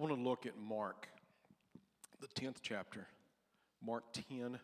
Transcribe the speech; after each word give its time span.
want 0.00 0.14
to 0.14 0.20
look 0.20 0.46
at 0.46 0.58
Mark, 0.58 1.08
the 2.20 2.26
10th 2.28 2.56
chapter, 2.62 3.06
Mark 3.84 4.04
10 4.12 4.58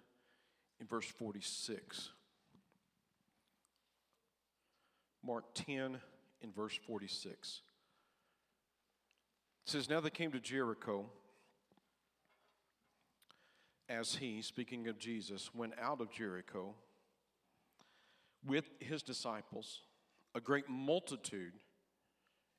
in 0.80 0.86
verse 0.88 1.06
46. 1.06 2.10
Mark 5.22 5.44
10 5.54 5.98
in 6.40 6.52
verse 6.52 6.78
46. 6.86 7.60
It 9.66 9.70
says, 9.70 9.90
Now 9.90 10.00
they 10.00 10.10
came 10.10 10.32
to 10.32 10.40
Jericho 10.40 11.04
as 13.88 14.16
he, 14.16 14.40
speaking 14.40 14.88
of 14.88 14.98
Jesus, 14.98 15.50
went 15.54 15.74
out 15.80 16.00
of 16.00 16.10
Jericho 16.10 16.74
with 18.46 18.70
his 18.80 19.02
disciples, 19.02 19.82
a 20.34 20.40
great 20.40 20.68
multitude, 20.68 21.52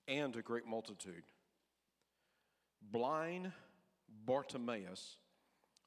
and 0.07 0.35
a 0.35 0.41
great 0.41 0.67
multitude. 0.67 1.23
Blind 2.81 3.51
Bartimaeus, 4.25 5.17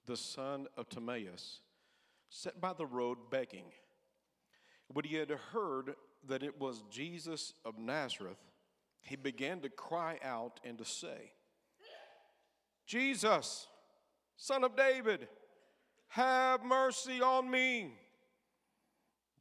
the 0.06 0.16
son 0.16 0.66
of 0.76 0.88
Timaeus, 0.88 1.60
sat 2.28 2.60
by 2.60 2.72
the 2.72 2.86
road 2.86 3.18
begging. 3.30 3.72
When 4.88 5.04
he 5.04 5.16
had 5.16 5.30
heard 5.30 5.94
that 6.26 6.42
it 6.42 6.60
was 6.60 6.82
Jesus 6.90 7.54
of 7.64 7.78
Nazareth, 7.78 8.38
he 9.02 9.16
began 9.16 9.60
to 9.60 9.68
cry 9.68 10.18
out 10.22 10.60
and 10.64 10.76
to 10.78 10.84
say, 10.84 11.32
Jesus, 12.86 13.66
son 14.36 14.64
of 14.64 14.76
David, 14.76 15.28
have 16.08 16.64
mercy 16.64 17.22
on 17.22 17.48
me. 17.50 17.94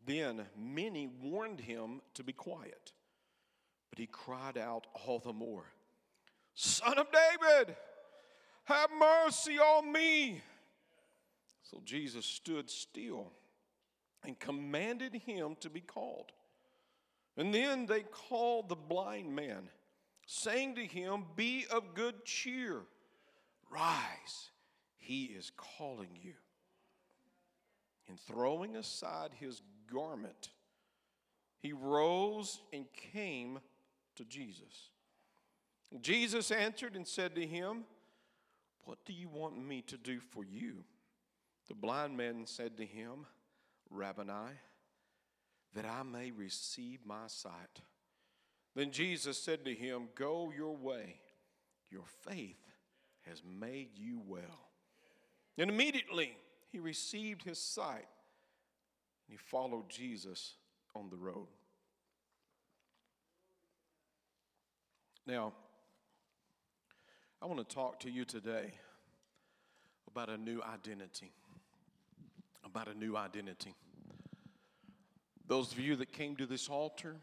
Then 0.06 0.46
many 0.56 1.08
warned 1.08 1.60
him 1.60 2.02
to 2.14 2.24
be 2.24 2.34
quiet, 2.34 2.94
but 3.90 4.00
he 4.00 4.08
cried 4.08 4.58
out 4.58 4.88
all 4.94 5.20
the 5.20 5.34
more, 5.34 5.66
Son 6.62 6.98
of 6.98 7.08
David, 7.10 7.74
have 8.66 8.90
mercy 9.00 9.58
on 9.58 9.90
me. 9.94 10.42
So 11.62 11.80
Jesus 11.86 12.26
stood 12.26 12.70
still 12.70 13.32
and 14.26 14.38
commanded 14.38 15.14
him 15.14 15.56
to 15.62 15.70
be 15.70 15.80
called. 15.80 16.34
And 17.38 17.56
then 17.56 17.86
they 17.86 18.02
called 18.02 18.68
the 18.68 18.76
blind 18.76 19.34
man, 19.34 19.70
saying 20.26 20.76
to 20.76 20.86
him, 20.86 21.24
Be 21.38 21.66
of 21.72 21.94
good 21.94 22.26
cheer, 22.26 22.82
rise, 23.72 24.50
he 24.98 25.28
is 25.28 25.54
calling 25.56 26.10
you. 26.22 26.34
And 28.10 28.20
throwing 28.20 28.76
aside 28.76 29.32
his 29.40 29.62
garment, 29.90 30.50
he 31.62 31.72
rose 31.72 32.60
and 32.74 32.84
came 33.14 33.60
to 34.18 34.26
Jesus. 34.26 34.90
Jesus 36.02 36.52
answered 36.52 36.96
and 36.96 37.08
said 37.08 37.36
to 37.36 37.46
him, 37.46 37.84
What 38.84 39.00
do 39.06 39.14
you 39.14 39.28
want 39.28 39.58
me 39.58 39.82
to 39.88 39.98
do 39.98 40.20
for 40.20 40.44
you? 40.44 40.84
The 41.68 41.74
blind 41.74 42.16
man 42.16 42.46
said 42.46 42.78
to 42.78 42.86
him, 42.86 43.26
Rabboni, 43.90 44.58
that 45.76 45.86
I 45.86 46.04
may 46.04 46.32
receive 46.32 47.00
my 47.06 47.28
sight. 47.28 47.82
Then 48.76 48.92
Jesus 48.92 49.42
said 49.42 49.66
to 49.66 49.74
him, 49.74 50.10
Go 50.16 50.52
your 50.56 50.76
way, 50.76 51.20
your 51.90 52.06
faith 52.28 52.58
has 53.22 53.42
made 53.44 53.90
you 53.96 54.22
well. 54.26 54.70
And 55.58 55.70
immediately 55.70 56.38
he 56.72 56.80
received 56.80 57.44
his 57.44 57.60
sight 57.60 58.08
and 59.28 59.32
he 59.32 59.38
followed 59.38 59.90
Jesus 59.90 60.56
on 60.96 61.10
the 61.10 61.18
road. 61.18 61.48
Now, 65.28 65.54
I 67.42 67.46
want 67.46 67.66
to 67.68 67.76
talk 67.76 68.02
to 68.02 68.10
you 68.10 68.26
today 68.26 68.74
about 70.12 70.30
a 70.30 70.38
new 70.38 70.62
identity. 70.62 71.32
About 72.66 72.90
a 72.90 72.94
new 72.94 73.16
identity. 73.16 73.74
Those 75.48 75.72
of 75.72 75.80
you 75.80 75.96
that 75.96 76.12
came 76.12 76.36
to 76.36 76.46
this 76.46 76.68
altar 76.68 77.16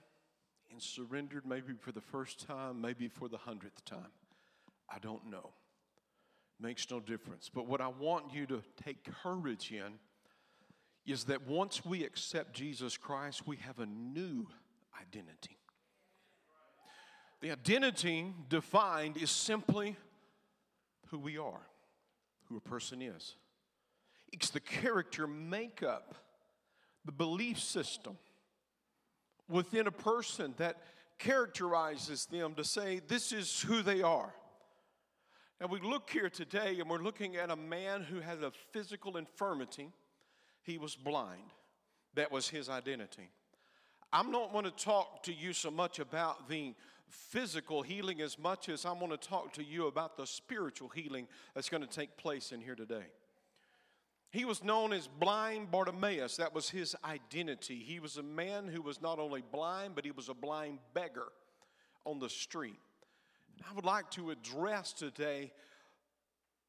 and 0.70 0.80
surrendered, 0.80 1.44
maybe 1.44 1.74
for 1.78 1.92
the 1.92 2.00
first 2.00 2.46
time, 2.46 2.80
maybe 2.80 3.08
for 3.08 3.28
the 3.28 3.36
hundredth 3.36 3.84
time, 3.84 4.10
I 4.90 4.98
don't 5.00 5.30
know. 5.30 5.50
Makes 6.58 6.90
no 6.90 6.98
difference. 6.98 7.50
But 7.54 7.66
what 7.66 7.82
I 7.82 7.88
want 7.88 8.32
you 8.32 8.46
to 8.46 8.62
take 8.82 9.06
courage 9.22 9.70
in 9.70 9.98
is 11.04 11.24
that 11.24 11.46
once 11.46 11.84
we 11.84 12.04
accept 12.04 12.54
Jesus 12.54 12.96
Christ, 12.96 13.46
we 13.46 13.56
have 13.56 13.80
a 13.80 13.86
new 13.86 14.48
identity. 14.98 15.58
The 17.42 17.52
identity 17.52 18.32
defined 18.48 19.18
is 19.18 19.30
simply 19.30 19.94
who 21.10 21.18
we 21.18 21.38
are, 21.38 21.66
who 22.48 22.56
a 22.56 22.60
person 22.60 23.02
is. 23.02 23.36
It's 24.32 24.50
the 24.50 24.60
character 24.60 25.26
makeup 25.26 26.14
the 27.06 27.12
belief 27.12 27.58
system 27.60 28.18
within 29.48 29.86
a 29.86 29.92
person 29.92 30.52
that 30.58 30.76
characterizes 31.18 32.26
them 32.26 32.54
to 32.54 32.64
say, 32.64 33.00
this 33.06 33.32
is 33.32 33.60
who 33.62 33.80
they 33.80 34.02
are. 34.02 34.34
Now, 35.60 35.68
we 35.68 35.80
look 35.80 36.10
here 36.10 36.28
today 36.28 36.78
and 36.80 36.90
we're 36.90 36.98
looking 36.98 37.36
at 37.36 37.50
a 37.50 37.56
man 37.56 38.02
who 38.02 38.20
had 38.20 38.42
a 38.42 38.52
physical 38.72 39.16
infirmity. 39.16 39.90
He 40.62 40.76
was 40.76 40.96
blind, 40.96 41.52
that 42.14 42.30
was 42.30 42.48
his 42.48 42.68
identity. 42.68 43.30
I'm 44.12 44.30
not 44.30 44.52
going 44.52 44.64
to 44.64 44.70
talk 44.70 45.22
to 45.24 45.32
you 45.32 45.52
so 45.52 45.70
much 45.70 45.98
about 45.98 46.48
the 46.48 46.74
physical 47.08 47.82
healing 47.82 48.20
as 48.20 48.38
much 48.38 48.68
as 48.68 48.84
I 48.84 48.92
want 48.92 49.12
to 49.12 49.28
talk 49.28 49.52
to 49.54 49.64
you 49.64 49.86
about 49.86 50.16
the 50.16 50.26
spiritual 50.26 50.88
healing 50.88 51.28
that's 51.54 51.68
going 51.68 51.82
to 51.82 51.88
take 51.88 52.16
place 52.16 52.52
in 52.52 52.60
here 52.60 52.74
today. 52.74 53.06
He 54.30 54.44
was 54.44 54.62
known 54.62 54.92
as 54.92 55.06
blind 55.06 55.70
Bartimaeus. 55.70 56.36
That 56.36 56.54
was 56.54 56.68
his 56.68 56.96
identity. 57.04 57.76
He 57.76 58.00
was 58.00 58.16
a 58.16 58.22
man 58.22 58.68
who 58.68 58.82
was 58.82 59.00
not 59.00 59.18
only 59.18 59.42
blind, 59.52 59.94
but 59.94 60.04
he 60.04 60.10
was 60.10 60.28
a 60.28 60.34
blind 60.34 60.78
beggar 60.94 61.28
on 62.04 62.18
the 62.18 62.28
street. 62.28 62.78
I 63.68 63.74
would 63.74 63.84
like 63.84 64.10
to 64.12 64.30
address 64.30 64.92
today 64.92 65.52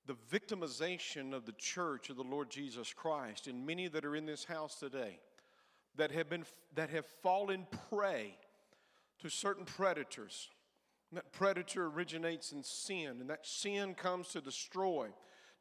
the 0.05 0.15
victimization 0.31 1.33
of 1.33 1.45
the 1.45 1.51
church 1.53 2.09
of 2.09 2.15
the 2.15 2.23
Lord 2.23 2.49
Jesus 2.49 2.93
Christ 2.93 3.47
and 3.47 3.65
many 3.65 3.89
that 3.89 4.05
are 4.05 4.15
in 4.15 4.25
this 4.25 4.45
house 4.45 4.79
today 4.79 5.19
that 5.97 6.11
have 6.11 6.29
been 6.29 6.45
that 6.75 6.89
have 6.89 7.05
fallen 7.21 7.67
prey 7.89 8.37
to 9.21 9.29
certain 9.29 9.65
predators. 9.65 10.49
And 11.09 11.17
that 11.17 11.31
predator 11.31 11.87
originates 11.87 12.51
in 12.51 12.63
sin, 12.63 13.17
and 13.21 13.29
that 13.29 13.45
sin 13.45 13.95
comes 13.95 14.29
to 14.29 14.41
destroy 14.41 15.09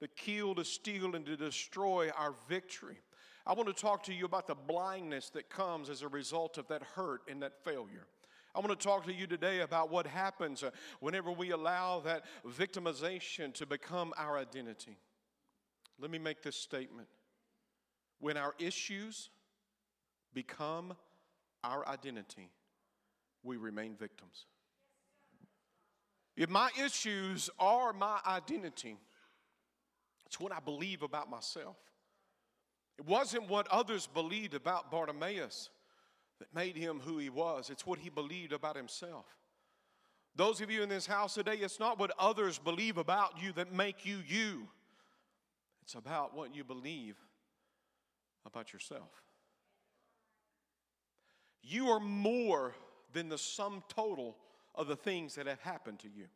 to 0.01 0.09
kill, 0.09 0.55
to 0.55 0.65
steal, 0.65 1.15
and 1.15 1.25
to 1.27 1.37
destroy 1.37 2.11
our 2.11 2.35
victory. 2.49 2.99
I 3.47 3.55
want 3.55 3.69
to 3.69 3.81
talk 3.81 4.03
to 4.05 4.15
you 4.15 4.25
about 4.25 4.47
the 4.47 4.55
blindness 4.55 5.31
that 5.31 5.49
comes 5.49 5.89
as 5.89 6.03
a 6.03 6.09
result 6.09 6.59
of 6.59 6.69
that 6.69 6.83
hurt 6.83 7.23
and 7.29 7.43
that 7.43 7.65
failure. 7.65 8.07
I 8.55 8.59
want 8.59 8.79
to 8.79 8.87
talk 8.87 9.05
to 9.05 9.13
you 9.13 9.27
today 9.27 9.61
about 9.61 9.91
what 9.91 10.07
happens 10.07 10.63
uh, 10.63 10.71
whenever 11.01 11.31
we 11.31 11.51
allow 11.51 12.01
that 12.01 12.25
victimization 12.47 13.53
to 13.55 13.67
become 13.67 14.13
our 14.17 14.39
identity. 14.39 14.97
Let 15.99 16.11
me 16.11 16.19
make 16.19 16.43
this 16.43 16.57
statement. 16.57 17.09
When 18.19 18.37
our 18.37 18.55
issues 18.59 19.29
become 20.33 20.95
our 21.63 21.87
identity, 21.87 22.51
we 23.47 23.57
remain 23.57 23.95
victims. 23.95 24.47
If 26.37 26.51
my 26.51 26.71
issues 26.85 27.49
are 27.59 27.93
my 27.93 28.19
identity, 28.27 28.99
it's 30.27 30.39
what 30.39 30.53
I 30.53 30.61
believe 30.61 31.03
about 31.03 31.31
myself. 31.31 31.77
It 32.99 33.07
wasn't 33.07 33.49
what 33.49 33.69
others 33.69 34.07
believed 34.07 34.55
about 34.55 34.91
Bartimaeus 34.91 35.71
that 36.39 36.55
made 36.55 36.77
him 36.77 37.01
who 37.01 37.17
he 37.17 37.31
was, 37.31 37.71
it's 37.71 37.87
what 37.87 37.99
he 37.99 38.11
believed 38.11 38.53
about 38.53 38.77
himself. 38.77 39.25
Those 40.35 40.61
of 40.61 40.71
you 40.71 40.83
in 40.83 40.91
this 40.91 41.07
house 41.07 41.33
today, 41.33 41.57
it's 41.57 41.81
not 41.81 41.99
what 41.99 42.13
others 42.19 42.59
believe 42.59 42.99
about 42.99 43.43
you 43.43 43.53
that 43.53 43.73
make 43.73 44.05
you 44.05 44.19
you. 44.27 44.69
It's 45.83 45.95
about 45.95 46.37
what 46.37 46.55
you 46.55 46.63
believe 46.63 47.17
about 48.45 48.75
yourself. 48.75 49.09
You 51.63 51.89
are 51.89 52.01
more 52.01 52.75
than 53.17 53.31
the 53.31 53.39
sum 53.39 53.83
total 53.89 54.37
of 54.75 54.89
the 54.89 54.95
things 54.95 55.37
that 55.37 55.47
have 55.47 55.63
happened 55.63 55.99
to 55.99 56.07
you. 56.07 56.27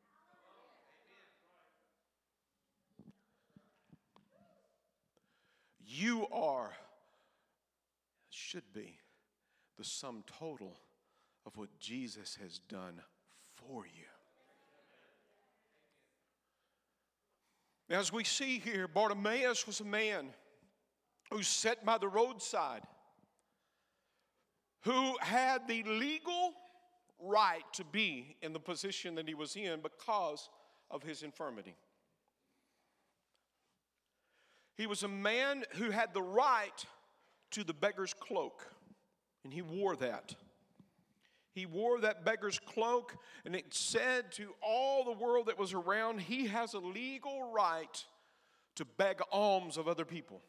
You 5.84 6.26
are, 6.32 6.72
should 8.30 8.72
be, 8.72 8.96
the 9.76 9.84
sum 9.84 10.24
total 10.38 10.72
of 11.44 11.54
what 11.58 11.68
Jesus 11.78 12.38
has 12.40 12.60
done 12.60 13.02
for 13.56 13.84
you. 13.84 14.06
As 17.94 18.10
we 18.10 18.24
see 18.24 18.58
here, 18.58 18.88
Bartimaeus 18.88 19.66
was 19.66 19.80
a 19.80 19.84
man 19.84 20.28
who 21.30 21.42
sat 21.42 21.84
by 21.84 21.98
the 21.98 22.08
roadside, 22.08 22.84
who 24.84 25.18
had 25.20 25.68
the 25.68 25.82
legal 25.82 26.54
right 27.22 27.62
to 27.74 27.84
be 27.84 28.36
in 28.42 28.52
the 28.52 28.60
position 28.60 29.14
that 29.16 29.28
he 29.28 29.34
was 29.34 29.56
in 29.56 29.80
because 29.80 30.48
of 30.90 31.02
his 31.02 31.22
infirmity. 31.22 31.76
He 34.76 34.86
was 34.86 35.02
a 35.02 35.08
man 35.08 35.64
who 35.72 35.90
had 35.90 36.14
the 36.14 36.22
right 36.22 36.84
to 37.50 37.64
the 37.64 37.74
beggar's 37.74 38.14
cloak, 38.14 38.66
and 39.44 39.52
he 39.52 39.62
wore 39.62 39.96
that. 39.96 40.34
He 41.52 41.66
wore 41.66 42.00
that 42.00 42.24
beggar's 42.24 42.58
cloak, 42.58 43.16
and 43.44 43.54
it 43.54 43.74
said 43.74 44.32
to 44.32 44.54
all 44.62 45.04
the 45.04 45.12
world 45.12 45.46
that 45.46 45.58
was 45.58 45.74
around, 45.74 46.20
he 46.20 46.46
has 46.46 46.74
a 46.74 46.78
legal 46.78 47.52
right 47.52 48.04
to 48.76 48.84
beg 48.84 49.20
alms 49.32 49.76
of 49.76 49.88
other 49.88 50.04
people. 50.04 50.40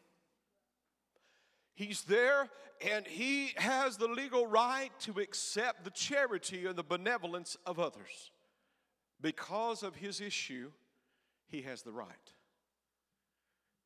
He's 1.82 2.04
there 2.04 2.48
and 2.88 3.08
he 3.08 3.54
has 3.58 3.98
the 3.98 4.08
legal 4.08 4.46
right 4.46 4.92
to 5.00 5.20
accept 5.20 5.84
the 5.84 5.90
charity 5.90 6.68
and 6.68 6.76
the 6.76 6.84
benevolence 6.84 7.58
of 7.66 7.80
others. 7.80 8.30
Because 9.20 9.82
of 9.82 9.96
his 9.96 10.22
issue, 10.22 10.70
he 11.48 11.64
has 11.64 11.82
the 11.82 11.92
right. 11.92 12.34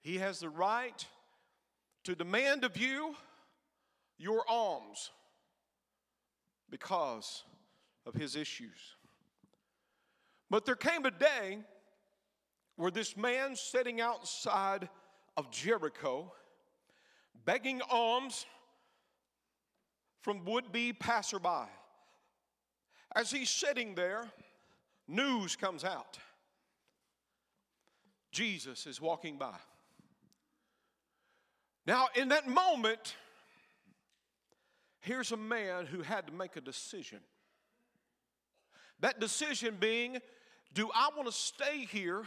He 0.02 0.18
has 0.18 0.40
the 0.40 0.50
right 0.50 1.06
to 2.04 2.16
demand 2.16 2.66
of 2.66 2.76
you 2.76 3.16
your 4.18 4.44
alms 4.50 5.12
because 6.70 7.46
of 8.06 8.14
his 8.14 8.36
issues. 8.36 8.98
But 10.50 10.66
there 10.66 10.76
came 10.76 11.06
a 11.06 11.12
day 11.12 11.60
where 12.76 12.92
this 12.92 13.16
man 13.16 13.56
sitting 13.56 14.02
outside 14.02 14.90
of 15.38 15.50
Jericho 15.50 16.34
begging 17.46 17.82
alms 17.90 18.46
from 20.22 20.44
would 20.46 20.72
be 20.72 20.92
passerby. 20.92 21.70
As 23.16 23.32
he's 23.32 23.50
sitting 23.50 23.96
there, 23.96 24.26
news 25.08 25.56
comes 25.56 25.84
out 25.84 26.18
Jesus 28.32 28.86
is 28.86 29.00
walking 29.00 29.38
by. 29.38 29.56
Now, 31.88 32.08
in 32.16 32.30
that 32.30 32.46
moment, 32.48 33.16
here's 35.00 35.32
a 35.32 35.38
man 35.38 35.86
who 35.86 36.02
had 36.02 36.28
to 36.28 36.34
make 36.34 36.58
a 36.58 36.62
decision. 36.62 37.20
That 39.00 39.22
decision 39.22 39.78
being 39.80 40.18
do 40.74 40.90
I 40.94 41.10
want 41.16 41.28
to 41.28 41.34
stay 41.34 41.86
here 41.90 42.26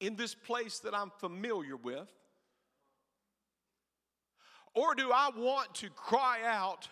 in 0.00 0.16
this 0.16 0.34
place 0.34 0.78
that 0.78 0.94
I'm 0.94 1.10
familiar 1.18 1.76
with? 1.76 2.08
Or 4.76 4.94
do 4.94 5.10
I 5.10 5.30
want 5.34 5.74
to 5.76 5.88
cry 5.88 6.40
out 6.44 6.86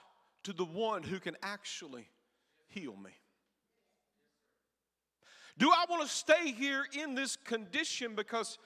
to 0.44 0.54
the 0.54 0.64
one 0.64 1.02
who 1.02 1.20
can 1.20 1.36
actually 1.42 2.08
heal 2.66 2.96
me? 2.96 3.10
Do 5.58 5.70
I 5.70 5.84
want 5.88 6.02
to 6.02 6.08
stay 6.08 6.50
here 6.50 6.86
in 6.98 7.14
this 7.14 7.36
condition 7.36 8.14
because 8.16 8.58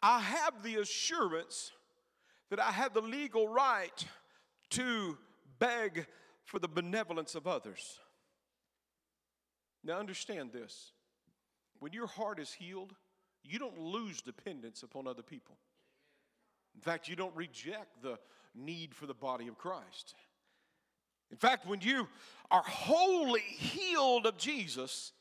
I 0.00 0.20
have 0.20 0.62
the 0.62 0.76
assurance 0.76 1.72
that 2.48 2.60
I 2.60 2.70
have 2.70 2.94
the 2.94 3.02
legal 3.02 3.48
right 3.48 4.06
to 4.70 5.18
beg 5.58 6.06
for 6.44 6.60
the 6.60 6.68
benevolence 6.68 7.34
of 7.34 7.48
others? 7.48 7.98
Now, 9.82 9.98
understand 9.98 10.52
this 10.52 10.92
when 11.80 11.92
your 11.92 12.06
heart 12.06 12.38
is 12.38 12.52
healed, 12.52 12.94
you 13.42 13.58
don't 13.58 13.78
lose 13.78 14.22
dependence 14.22 14.84
upon 14.84 15.08
other 15.08 15.22
people. 15.22 15.56
In 16.74 16.80
fact, 16.80 17.08
you 17.08 17.16
don't 17.16 17.34
reject 17.34 18.02
the 18.02 18.18
need 18.54 18.94
for 18.94 19.06
the 19.06 19.14
body 19.14 19.48
of 19.48 19.58
Christ. 19.58 20.14
In 21.30 21.36
fact, 21.36 21.66
when 21.66 21.80
you 21.80 22.08
are 22.50 22.62
wholly 22.62 23.40
healed 23.40 24.26
of 24.26 24.36
Jesus, 24.36 25.12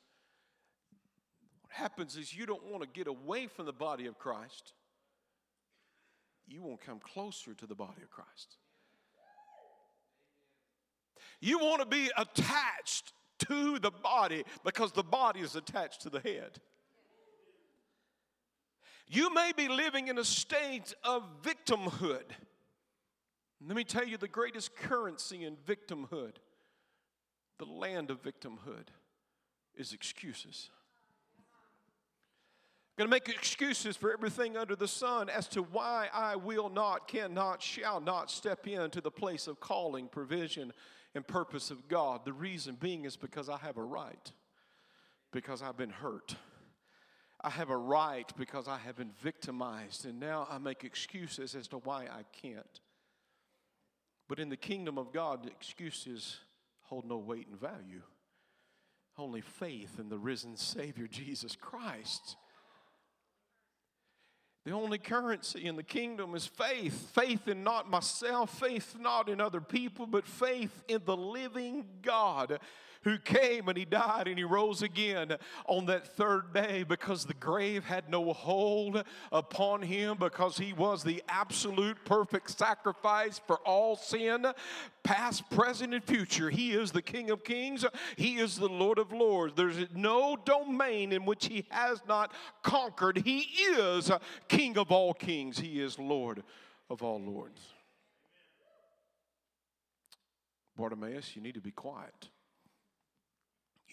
what 1.61 1.71
happens 1.73 2.17
is 2.17 2.33
you 2.35 2.45
don't 2.45 2.65
want 2.65 2.81
to 2.81 2.89
get 2.89 3.07
away 3.07 3.47
from 3.47 3.65
the 3.65 3.73
body 3.73 4.07
of 4.07 4.17
Christ. 4.17 4.73
You 6.47 6.63
won't 6.63 6.81
come 6.81 6.99
closer 6.99 7.53
to 7.53 7.67
the 7.67 7.75
body 7.75 8.01
of 8.01 8.09
Christ. 8.09 8.57
You 11.39 11.59
want 11.59 11.81
to 11.81 11.85
be 11.85 12.09
attached 12.17 13.13
to 13.47 13.79
the 13.79 13.91
body 13.91 14.43
because 14.65 14.91
the 14.91 15.03
body 15.03 15.41
is 15.41 15.55
attached 15.55 16.01
to 16.01 16.09
the 16.09 16.19
head. 16.19 16.59
You 19.07 19.33
may 19.33 19.51
be 19.55 19.67
living 19.67 20.07
in 20.07 20.17
a 20.17 20.23
state 20.23 20.93
of 21.03 21.23
victimhood. 21.41 22.25
Let 23.65 23.75
me 23.75 23.83
tell 23.83 24.05
you 24.05 24.17
the 24.17 24.27
greatest 24.27 24.75
currency 24.75 25.43
in 25.43 25.57
victimhood, 25.57 26.35
the 27.57 27.65
land 27.65 28.09
of 28.09 28.21
victimhood, 28.23 28.87
is 29.75 29.91
excuses. 29.93 30.69
I'm 32.97 33.05
going 33.05 33.09
to 33.09 33.15
make 33.15 33.29
excuses 33.29 33.95
for 33.95 34.11
everything 34.11 34.57
under 34.57 34.75
the 34.75 34.87
sun 34.87 35.29
as 35.29 35.47
to 35.49 35.61
why 35.61 36.09
I 36.13 36.35
will 36.35 36.69
not, 36.69 37.07
cannot, 37.07 37.61
shall 37.61 38.01
not 38.01 38.29
step 38.29 38.67
into 38.67 39.01
the 39.01 39.11
place 39.11 39.47
of 39.47 39.59
calling, 39.59 40.07
provision, 40.07 40.73
and 41.15 41.25
purpose 41.25 41.71
of 41.71 41.87
God. 41.87 42.25
The 42.25 42.33
reason 42.33 42.75
being 42.79 43.05
is 43.05 43.15
because 43.15 43.49
I 43.49 43.57
have 43.57 43.77
a 43.77 43.83
right, 43.83 44.31
because 45.31 45.61
I've 45.61 45.77
been 45.77 45.89
hurt. 45.89 46.35
I 47.41 47.49
have 47.49 47.69
a 47.69 47.77
right 47.77 48.29
because 48.37 48.67
I 48.67 48.77
have 48.79 48.97
been 48.97 49.11
victimized, 49.21 50.05
and 50.05 50.19
now 50.19 50.45
I 50.49 50.57
make 50.57 50.83
excuses 50.83 51.55
as 51.55 51.67
to 51.69 51.77
why 51.77 52.03
I 52.03 52.23
can't. 52.33 52.81
But 54.29 54.39
in 54.39 54.49
the 54.49 54.55
kingdom 54.55 54.97
of 54.99 55.11
God, 55.11 55.47
excuses 55.47 56.37
hold 56.83 57.03
no 57.03 57.17
weight 57.17 57.47
and 57.47 57.59
value. 57.59 58.03
Only 59.17 59.41
faith 59.41 59.99
in 59.99 60.07
the 60.07 60.19
risen 60.19 60.55
Savior 60.55 61.07
Jesus 61.11 61.57
Christ. 61.57 62.37
The 64.65 64.71
only 64.71 64.99
currency 64.99 65.65
in 65.65 65.77
the 65.77 65.83
kingdom 65.83 66.35
is 66.35 66.45
faith. 66.45 67.11
Faith 67.15 67.47
in 67.47 67.63
not 67.63 67.89
myself, 67.89 68.59
faith 68.59 68.95
not 68.99 69.27
in 69.27 69.41
other 69.41 69.61
people, 69.61 70.05
but 70.05 70.27
faith 70.27 70.83
in 70.87 71.01
the 71.05 71.17
living 71.17 71.85
God 72.03 72.59
who 73.03 73.17
came 73.17 73.69
and 73.69 73.77
he 73.77 73.85
died 73.85 74.27
and 74.27 74.37
he 74.37 74.43
rose 74.43 74.81
again 74.81 75.35
on 75.67 75.85
that 75.85 76.05
third 76.15 76.53
day 76.53 76.83
because 76.83 77.25
the 77.25 77.33
grave 77.33 77.85
had 77.85 78.09
no 78.09 78.33
hold 78.33 79.03
upon 79.31 79.81
him 79.81 80.17
because 80.19 80.57
he 80.57 80.73
was 80.73 81.03
the 81.03 81.23
absolute 81.29 81.97
perfect 82.03 82.57
sacrifice 82.57 83.39
for 83.47 83.57
all 83.59 83.95
sin, 83.95 84.45
past, 85.03 85.49
present, 85.49 85.93
and 85.93 86.03
future. 86.03 86.49
He 86.49 86.71
is 86.71 86.91
the 86.91 87.01
King 87.01 87.29
of 87.29 87.43
Kings, 87.43 87.85
he 88.17 88.37
is 88.37 88.57
the 88.57 88.67
Lord 88.67 88.99
of 88.99 89.13
Lords. 89.13 89.53
There's 89.55 89.77
no 89.95 90.35
domain 90.35 91.13
in 91.13 91.25
which 91.25 91.47
he 91.47 91.65
has 91.69 92.01
not 92.07 92.33
conquered. 92.63 93.17
He 93.17 93.39
is 93.39 94.11
King 94.47 94.77
of 94.77 94.91
all 94.91 95.13
kings, 95.13 95.59
he 95.59 95.79
is 95.79 95.97
Lord 95.97 96.43
of 96.89 97.01
all 97.01 97.21
lords. 97.21 97.61
Bartimaeus, 100.75 101.35
you 101.35 101.41
need 101.41 101.55
to 101.55 101.61
be 101.61 101.71
quiet 101.71 102.29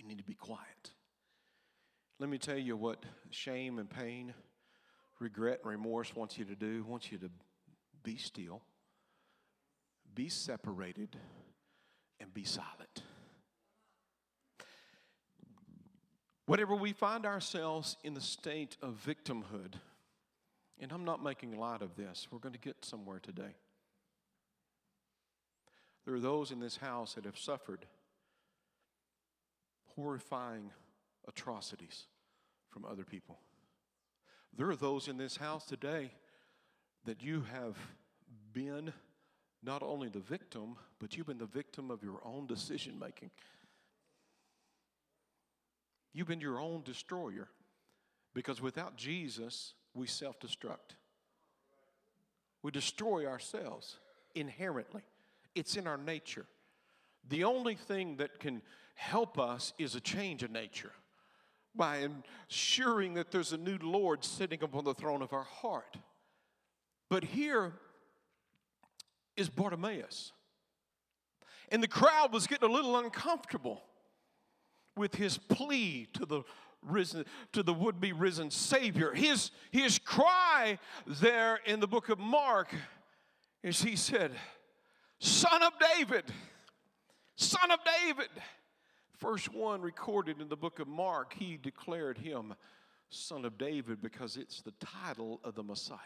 you 0.06 0.14
need 0.14 0.22
to 0.22 0.24
be 0.24 0.34
quiet. 0.34 0.92
Let 2.20 2.30
me 2.30 2.38
tell 2.38 2.56
you 2.56 2.76
what 2.76 3.04
shame 3.30 3.80
and 3.80 3.90
pain, 3.90 4.32
regret 5.18 5.60
and 5.64 5.70
remorse 5.72 6.14
wants 6.14 6.38
you 6.38 6.44
to 6.44 6.54
do. 6.54 6.84
Wants 6.84 7.10
you 7.10 7.18
to 7.18 7.30
be 8.04 8.16
still, 8.16 8.62
be 10.14 10.28
separated, 10.28 11.16
and 12.20 12.32
be 12.32 12.44
silent. 12.44 13.02
Whenever 16.46 16.76
we 16.76 16.92
find 16.92 17.26
ourselves 17.26 17.96
in 18.04 18.14
the 18.14 18.20
state 18.20 18.76
of 18.80 19.04
victimhood, 19.04 19.74
and 20.78 20.92
I'm 20.92 21.04
not 21.04 21.20
making 21.20 21.58
light 21.58 21.82
of 21.82 21.96
this, 21.96 22.28
we're 22.30 22.38
going 22.38 22.52
to 22.52 22.60
get 22.60 22.84
somewhere 22.84 23.18
today. 23.18 23.56
There 26.04 26.14
are 26.14 26.20
those 26.20 26.52
in 26.52 26.60
this 26.60 26.76
house 26.76 27.14
that 27.14 27.24
have 27.24 27.36
suffered 27.36 27.86
horrifying 29.96 30.70
atrocities 31.26 32.04
from 32.68 32.84
other 32.84 33.04
people. 33.04 33.38
There 34.56 34.70
are 34.70 34.76
those 34.76 35.08
in 35.08 35.16
this 35.16 35.36
house 35.36 35.64
today 35.64 36.12
that 37.04 37.22
you 37.22 37.44
have 37.52 37.76
been 38.52 38.92
not 39.62 39.82
only 39.82 40.08
the 40.08 40.20
victim, 40.20 40.76
but 40.98 41.16
you've 41.16 41.26
been 41.26 41.38
the 41.38 41.46
victim 41.46 41.90
of 41.90 42.02
your 42.02 42.20
own 42.24 42.46
decision 42.46 42.98
making. 42.98 43.30
You've 46.12 46.28
been 46.28 46.40
your 46.40 46.60
own 46.60 46.82
destroyer 46.82 47.48
because 48.34 48.62
without 48.62 48.96
Jesus, 48.96 49.74
we 49.94 50.06
self 50.06 50.38
destruct. 50.38 50.96
We 52.62 52.70
destroy 52.70 53.26
ourselves 53.26 53.96
inherently, 54.34 55.02
it's 55.54 55.76
in 55.76 55.86
our 55.86 55.98
nature. 55.98 56.46
The 57.28 57.44
only 57.44 57.74
thing 57.74 58.16
that 58.16 58.38
can 58.38 58.62
help 58.96 59.38
us 59.38 59.72
is 59.78 59.94
a 59.94 60.00
change 60.00 60.42
of 60.42 60.50
nature 60.50 60.92
by 61.74 62.08
ensuring 62.48 63.14
that 63.14 63.30
there's 63.30 63.52
a 63.52 63.56
new 63.56 63.78
Lord 63.80 64.24
sitting 64.24 64.62
upon 64.62 64.84
the 64.84 64.94
throne 64.94 65.22
of 65.22 65.32
our 65.32 65.44
heart. 65.44 65.96
But 67.08 67.22
here 67.22 67.74
is 69.36 69.48
Bartimaeus. 69.48 70.32
And 71.70 71.82
the 71.82 71.88
crowd 71.88 72.32
was 72.32 72.46
getting 72.46 72.68
a 72.68 72.72
little 72.72 72.96
uncomfortable 72.96 73.82
with 74.96 75.14
his 75.14 75.36
plea 75.36 76.08
to 76.14 76.24
the 76.24 76.42
risen 76.82 77.24
to 77.52 77.62
the 77.62 77.74
would-be 77.74 78.12
risen 78.12 78.50
Savior. 78.50 79.12
His, 79.12 79.50
his 79.70 79.98
cry 79.98 80.78
there 81.06 81.60
in 81.66 81.80
the 81.80 81.86
book 81.86 82.08
of 82.08 82.18
Mark 82.18 82.74
is 83.62 83.82
he 83.82 83.96
said, 83.96 84.32
Son 85.18 85.62
of 85.62 85.72
David, 85.96 86.24
Son 87.36 87.70
of 87.70 87.80
David. 88.02 88.28
First 89.18 89.52
one 89.52 89.80
recorded 89.80 90.40
in 90.40 90.48
the 90.48 90.56
book 90.56 90.78
of 90.78 90.88
Mark, 90.88 91.34
he 91.38 91.56
declared 91.56 92.18
him 92.18 92.54
Son 93.08 93.44
of 93.44 93.56
David 93.56 94.02
because 94.02 94.36
it's 94.36 94.60
the 94.62 94.74
title 94.80 95.40
of 95.44 95.54
the 95.54 95.62
Messiah. 95.62 95.98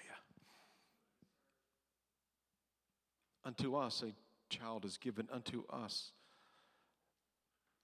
Unto 3.44 3.74
us 3.74 4.02
a 4.02 4.12
child 4.54 4.84
is 4.84 4.96
given, 4.96 5.28
unto 5.32 5.64
us 5.70 6.12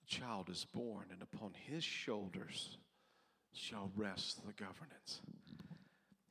a 0.04 0.14
child 0.14 0.48
is 0.48 0.66
born, 0.72 1.06
and 1.10 1.22
upon 1.22 1.52
his 1.54 1.82
shoulders 1.82 2.76
shall 3.52 3.90
rest 3.96 4.46
the 4.46 4.52
governance. 4.52 5.22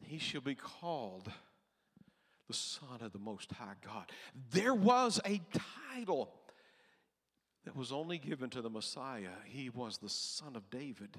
He 0.04 0.20
shall 0.20 0.42
be 0.42 0.56
called 0.56 1.32
the 2.48 2.54
Son 2.54 3.02
of 3.02 3.12
the 3.12 3.20
Most 3.20 3.52
High 3.52 3.74
God. 3.84 4.12
There 4.52 4.76
was 4.76 5.20
a 5.26 5.42
title 5.92 6.32
that 7.66 7.76
was 7.76 7.92
only 7.92 8.18
given 8.18 8.50
to 8.52 8.62
the 8.62 8.70
Messiah. 8.70 9.36
He 9.46 9.70
was 9.70 9.98
the 9.98 10.10
Son 10.10 10.56
of 10.56 10.70
David, 10.70 11.18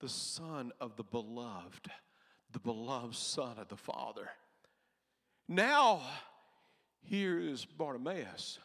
the 0.00 0.08
Son 0.08 0.72
of 0.80 0.96
the 0.96 1.02
Beloved, 1.02 1.90
the 2.52 2.60
beloved 2.60 3.14
Son 3.14 3.58
of 3.58 3.68
the 3.68 3.76
Father. 3.76 4.30
Now, 5.48 6.00
here 7.02 7.38
is 7.38 7.64
Bartimaeus, 7.64 8.58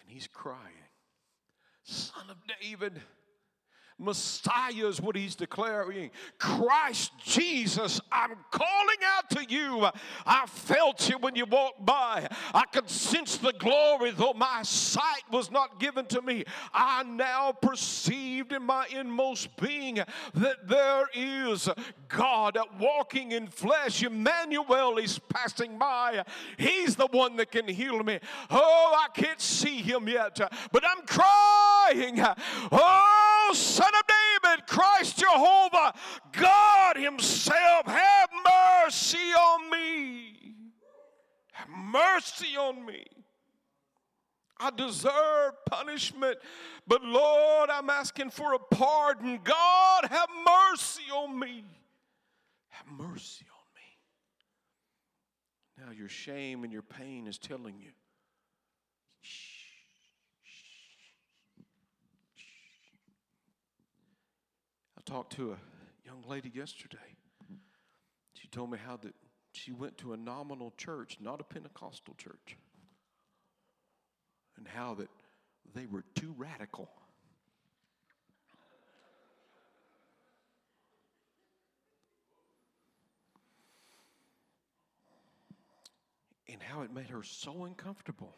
and 0.00 0.10
he's 0.10 0.26
crying, 0.26 0.58
Son 1.84 2.30
of 2.30 2.36
David. 2.60 3.00
Messiah 3.98 4.86
is 4.86 5.00
what 5.00 5.16
he's 5.16 5.34
declaring. 5.34 6.10
Christ 6.38 7.12
Jesus, 7.18 8.00
I'm 8.12 8.36
calling 8.50 8.96
out 9.04 9.28
to 9.30 9.44
you. 9.48 9.88
I 10.24 10.46
felt 10.46 11.08
you 11.08 11.18
when 11.18 11.34
you 11.34 11.46
walked 11.46 11.84
by. 11.84 12.28
I 12.54 12.64
could 12.72 12.88
sense 12.88 13.38
the 13.38 13.52
glory, 13.54 14.12
though 14.12 14.34
my 14.34 14.62
sight 14.62 15.24
was 15.32 15.50
not 15.50 15.80
given 15.80 16.06
to 16.06 16.22
me. 16.22 16.44
I 16.72 17.02
now 17.02 17.52
perceived 17.52 18.52
in 18.52 18.62
my 18.62 18.86
inmost 18.90 19.56
being 19.56 19.96
that 20.34 20.68
there 20.68 21.06
is 21.12 21.68
God 22.06 22.56
walking 22.78 23.32
in 23.32 23.48
flesh. 23.48 24.02
Emmanuel 24.04 24.98
is 24.98 25.18
passing 25.18 25.76
by. 25.76 26.24
He's 26.56 26.94
the 26.94 27.08
one 27.08 27.36
that 27.36 27.50
can 27.50 27.66
heal 27.66 28.02
me. 28.04 28.20
Oh, 28.48 28.96
I 28.96 29.08
can't 29.18 29.40
see 29.40 29.78
him 29.82 30.08
yet, 30.08 30.38
but 30.70 30.84
I'm 30.86 31.04
crying. 31.04 32.20
Oh, 32.70 33.50
son 33.88 34.00
of 34.00 34.06
David, 34.06 34.66
Christ 34.66 35.18
Jehovah, 35.18 35.92
God 36.32 36.96
Himself, 36.96 37.86
have 37.86 38.30
mercy 38.84 39.18
on 39.18 39.70
me. 39.70 40.54
Have 41.52 41.68
mercy 41.68 42.56
on 42.56 42.84
me. 42.84 43.04
I 44.60 44.70
deserve 44.70 45.52
punishment, 45.66 46.38
but 46.86 47.04
Lord, 47.04 47.70
I'm 47.70 47.90
asking 47.90 48.30
for 48.30 48.54
a 48.54 48.58
pardon. 48.58 49.38
God, 49.44 50.06
have 50.10 50.28
mercy 50.44 51.04
on 51.14 51.38
me. 51.38 51.64
Have 52.70 52.88
mercy 52.90 53.46
on 53.52 53.58
me. 53.76 53.82
Now, 55.86 55.92
your 55.92 56.08
shame 56.08 56.64
and 56.64 56.72
your 56.72 56.82
pain 56.82 57.28
is 57.28 57.38
telling 57.38 57.78
you, 57.78 57.92
shh. 59.22 59.57
Talked 65.08 65.32
to 65.32 65.52
a 65.52 65.56
young 66.04 66.22
lady 66.28 66.52
yesterday. 66.54 66.98
She 68.34 68.46
told 68.48 68.70
me 68.70 68.78
how 68.84 68.98
that 68.98 69.14
she 69.52 69.72
went 69.72 69.96
to 69.98 70.12
a 70.12 70.18
nominal 70.18 70.74
church, 70.76 71.16
not 71.18 71.40
a 71.40 71.44
Pentecostal 71.44 72.14
church, 72.18 72.58
and 74.58 74.68
how 74.68 74.94
that 74.96 75.08
they 75.74 75.86
were 75.86 76.04
too 76.14 76.34
radical. 76.36 76.90
And 86.52 86.62
how 86.62 86.82
it 86.82 86.92
made 86.92 87.08
her 87.08 87.22
so 87.22 87.64
uncomfortable 87.64 88.34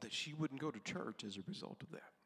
that 0.00 0.14
she 0.14 0.32
wouldn't 0.32 0.60
go 0.62 0.70
to 0.70 0.80
church 0.80 1.24
as 1.24 1.36
a 1.36 1.42
result 1.46 1.82
of 1.82 1.90
that. 1.90 2.19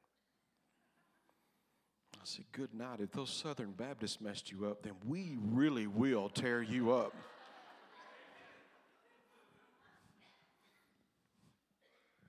I 2.25 2.27
said, 2.27 2.47
Good 2.53 2.73
night. 2.73 3.01
If 3.01 3.13
those 3.13 3.29
Southern 3.29 3.73
Baptists 3.73 4.19
messed 4.19 4.51
you 4.51 4.65
up, 4.65 4.83
then 4.83 4.95
we 5.07 5.37
really 5.53 5.87
will 5.87 6.31
tear 6.31 6.63
you 6.63 6.93
up. 6.93 7.15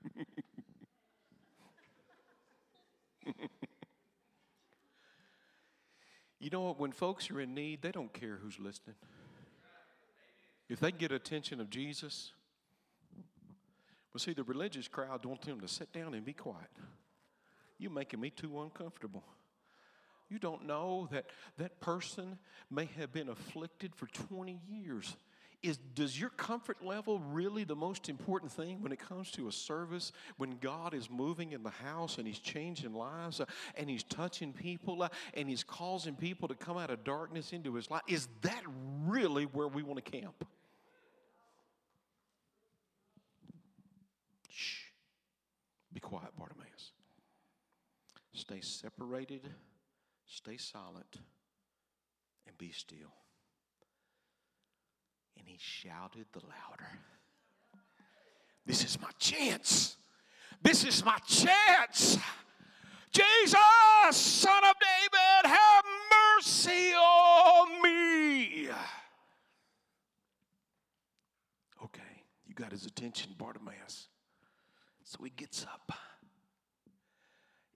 you 6.40 6.50
know 6.50 6.60
what? 6.60 6.78
When 6.78 6.92
folks 6.92 7.30
are 7.30 7.40
in 7.40 7.54
need, 7.54 7.80
they 7.80 7.90
don't 7.90 8.12
care 8.12 8.38
who's 8.42 8.58
listening. 8.58 8.96
If 10.68 10.78
they 10.78 10.92
get 10.92 11.10
attention 11.10 11.58
of 11.58 11.70
Jesus, 11.70 12.32
well, 14.12 14.18
see, 14.18 14.34
the 14.34 14.42
religious 14.42 14.88
crowd 14.88 15.24
want 15.24 15.40
them 15.40 15.58
to 15.62 15.68
sit 15.68 15.90
down 15.94 16.12
and 16.12 16.22
be 16.22 16.34
quiet. 16.34 16.68
You're 17.78 17.90
making 17.90 18.20
me 18.20 18.28
too 18.28 18.60
uncomfortable. 18.60 19.24
You 20.28 20.38
don't 20.38 20.66
know 20.66 21.08
that 21.12 21.26
that 21.58 21.80
person 21.80 22.38
may 22.70 22.88
have 22.98 23.12
been 23.12 23.28
afflicted 23.28 23.94
for 23.94 24.06
20 24.06 24.60
years. 24.68 25.16
Is, 25.62 25.78
does 25.94 26.20
your 26.20 26.30
comfort 26.30 26.84
level 26.84 27.18
really 27.18 27.64
the 27.64 27.74
most 27.74 28.08
important 28.08 28.52
thing 28.52 28.82
when 28.82 28.92
it 28.92 28.98
comes 28.98 29.30
to 29.32 29.48
a 29.48 29.52
service 29.52 30.12
when 30.36 30.58
God 30.58 30.94
is 30.94 31.08
moving 31.08 31.52
in 31.52 31.62
the 31.62 31.70
house 31.70 32.18
and 32.18 32.26
He's 32.26 32.38
changing 32.38 32.92
lives 32.92 33.40
uh, 33.40 33.46
and 33.74 33.88
He's 33.88 34.02
touching 34.02 34.52
people 34.52 35.02
uh, 35.02 35.08
and 35.34 35.48
He's 35.48 35.64
causing 35.64 36.14
people 36.14 36.48
to 36.48 36.54
come 36.54 36.76
out 36.76 36.90
of 36.90 37.04
darkness 37.04 37.52
into 37.52 37.74
His 37.74 37.90
light? 37.90 38.02
Is 38.06 38.28
that 38.42 38.62
really 39.06 39.44
where 39.44 39.66
we 39.66 39.82
want 39.82 40.04
to 40.04 40.10
camp? 40.10 40.46
Shh. 44.50 44.82
Be 45.92 46.00
quiet, 46.00 46.36
Bartimaeus. 46.36 46.92
Stay 48.34 48.60
separated 48.60 49.48
Stay 50.26 50.56
silent 50.56 51.20
and 52.46 52.58
be 52.58 52.72
still. 52.72 53.14
And 55.38 55.46
he 55.46 55.56
shouted 55.58 56.26
the 56.32 56.40
louder. 56.40 56.90
This 58.64 58.84
is 58.84 59.00
my 59.00 59.10
chance. 59.18 59.96
This 60.62 60.84
is 60.84 61.04
my 61.04 61.18
chance. 61.26 62.18
Jesus, 63.12 63.56
son 64.10 64.64
of 64.64 64.74
David, 64.80 65.50
have 65.50 65.84
mercy 66.36 66.92
on 66.92 67.82
me. 67.82 68.68
Okay, 71.84 72.02
you 72.46 72.54
got 72.54 72.72
his 72.72 72.84
attention, 72.84 73.32
Bartimaeus. 73.38 74.08
So 75.04 75.22
he 75.22 75.30
gets 75.30 75.64
up. 75.64 75.92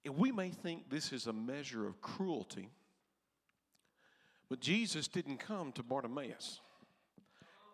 We 0.09 0.33
may 0.33 0.51
think 0.51 0.91
this 0.91 1.13
is 1.13 1.27
a 1.27 1.33
measure 1.33 1.87
of 1.87 2.01
cruelty, 2.01 2.69
but 4.49 4.61
Jesus 4.61 5.09
didn't 5.09 5.39
come 5.39 5.73
to 5.73 5.83
Bartimaeus. 5.83 6.61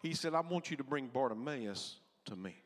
He 0.02 0.14
said, 0.14 0.34
I 0.34 0.40
want 0.40 0.70
you 0.70 0.76
to 0.76 0.84
bring 0.84 1.06
Bartimaeus 1.08 1.96
to 2.26 2.36
me. 2.36 2.56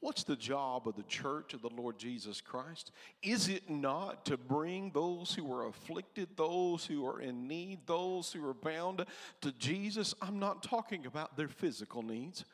What's 0.00 0.22
the 0.22 0.36
job 0.36 0.86
of 0.86 0.94
the 0.94 1.02
church 1.02 1.54
of 1.54 1.62
the 1.62 1.70
Lord 1.70 1.98
Jesus 1.98 2.40
Christ? 2.40 2.92
Is 3.20 3.48
it 3.48 3.68
not 3.68 4.24
to 4.26 4.36
bring 4.36 4.92
those 4.92 5.34
who 5.34 5.52
are 5.52 5.66
afflicted, 5.66 6.28
those 6.36 6.86
who 6.86 7.04
are 7.04 7.20
in 7.20 7.48
need, 7.48 7.80
those 7.86 8.32
who 8.32 8.46
are 8.48 8.54
bound 8.54 9.04
to 9.40 9.52
Jesus? 9.52 10.14
I'm 10.22 10.38
not 10.38 10.62
talking 10.62 11.04
about 11.04 11.36
their 11.36 11.48
physical 11.48 12.04
needs. 12.04 12.44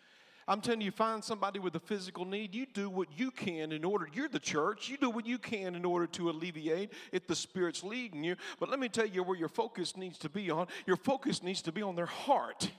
I'm 0.47 0.61
telling 0.61 0.81
you, 0.81 0.91
find 0.91 1.23
somebody 1.23 1.59
with 1.59 1.75
a 1.77 1.81
physical 1.81 2.25
need. 2.25 2.55
You 2.55 2.67
do 2.67 2.91
what 2.91 3.09
you 3.17 3.31
can 3.31 3.73
in 3.73 3.85
order, 3.85 4.09
you're 4.13 4.29
the 4.29 4.39
church, 4.39 4.89
you 4.89 4.97
do 4.97 5.11
what 5.11 5.27
you 5.27 5.39
can 5.39 5.75
in 5.75 5.85
order 5.85 6.07
to 6.09 6.31
alleviate 6.31 6.93
if 7.13 7.27
the 7.27 7.37
Spirit's 7.37 7.83
leading 7.83 8.25
you. 8.25 8.37
But 8.61 8.69
let 8.69 8.79
me 8.79 8.89
tell 8.89 9.07
you 9.07 9.23
where 9.23 9.39
your 9.39 9.49
focus 9.49 9.97
needs 9.97 10.19
to 10.19 10.29
be 10.29 10.51
on. 10.51 10.67
Your 10.87 10.97
focus 10.97 11.43
needs 11.43 11.63
to 11.63 11.73
be 11.73 11.83
on 11.83 11.97
their 11.97 12.07
heart 12.07 12.71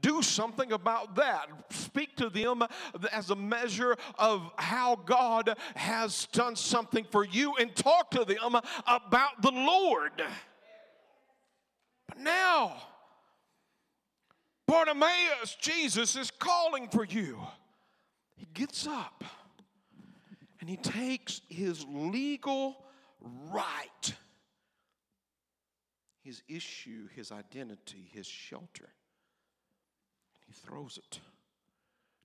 do 0.00 0.22
something 0.22 0.72
about 0.72 1.16
that. 1.16 1.46
Speak 1.70 2.16
to 2.16 2.28
them 2.28 2.62
as 3.12 3.30
a 3.30 3.36
measure 3.36 3.96
of 4.18 4.50
how 4.56 4.96
God 4.96 5.56
has 5.74 6.26
done 6.32 6.56
something 6.56 7.04
for 7.10 7.24
you 7.24 7.54
and 7.56 7.74
talk 7.74 8.10
to 8.12 8.24
them 8.24 8.56
about 8.86 9.42
the 9.42 9.50
Lord. 9.50 10.12
But 12.08 12.20
now, 12.20 12.76
Bartimaeus, 14.68 15.56
Jesus 15.58 16.14
is 16.14 16.30
calling 16.30 16.88
for 16.88 17.02
you. 17.02 17.38
He 18.36 18.46
gets 18.52 18.86
up 18.86 19.24
and 20.60 20.68
he 20.68 20.76
takes 20.76 21.40
his 21.48 21.86
legal 21.88 22.76
right. 23.50 24.14
His 26.22 26.42
issue, 26.48 27.08
his 27.16 27.32
identity, 27.32 28.10
his 28.12 28.26
shelter. 28.26 28.84
And 28.84 30.44
he 30.46 30.52
throws 30.52 30.98
it. 30.98 31.20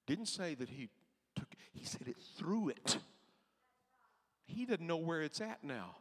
Didn't 0.05 0.25
say 0.25 0.53
that 0.53 0.67
he 0.67 0.89
took 1.37 1.47
he 1.71 1.85
said 1.85 2.09
it 2.09 2.17
threw 2.37 2.67
it. 2.67 2.97
He 4.45 4.65
doesn't 4.65 4.85
know 4.85 4.97
where 4.97 5.21
it's 5.21 5.39
at 5.39 5.63
now. 5.63 5.95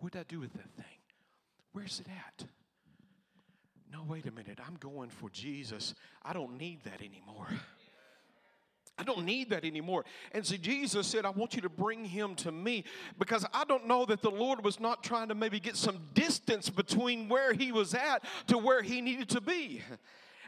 What 0.00 0.12
did 0.12 0.18
I 0.18 0.24
do 0.26 0.40
with 0.40 0.52
that 0.54 0.74
thing? 0.74 0.98
Where's 1.70 2.00
it 2.00 2.08
at? 2.08 2.48
No, 3.96 4.04
wait 4.06 4.26
a 4.26 4.30
minute. 4.30 4.58
I'm 4.66 4.76
going 4.76 5.08
for 5.08 5.30
Jesus. 5.30 5.94
I 6.22 6.34
don't 6.34 6.58
need 6.58 6.84
that 6.84 7.00
anymore. 7.00 7.48
I 8.98 9.04
don't 9.04 9.24
need 9.24 9.50
that 9.50 9.64
anymore. 9.64 10.04
And 10.32 10.44
so 10.44 10.56
Jesus 10.56 11.06
said, 11.06 11.24
I 11.24 11.30
want 11.30 11.54
you 11.54 11.62
to 11.62 11.70
bring 11.70 12.04
him 12.04 12.34
to 12.36 12.52
me 12.52 12.84
because 13.18 13.46
I 13.54 13.64
don't 13.64 13.86
know 13.86 14.04
that 14.04 14.20
the 14.20 14.30
Lord 14.30 14.62
was 14.62 14.80
not 14.80 15.02
trying 15.02 15.28
to 15.28 15.34
maybe 15.34 15.60
get 15.60 15.76
some 15.76 15.98
distance 16.12 16.68
between 16.68 17.28
where 17.28 17.54
he 17.54 17.72
was 17.72 17.94
at 17.94 18.22
to 18.48 18.58
where 18.58 18.82
he 18.82 19.00
needed 19.00 19.30
to 19.30 19.40
be. 19.40 19.82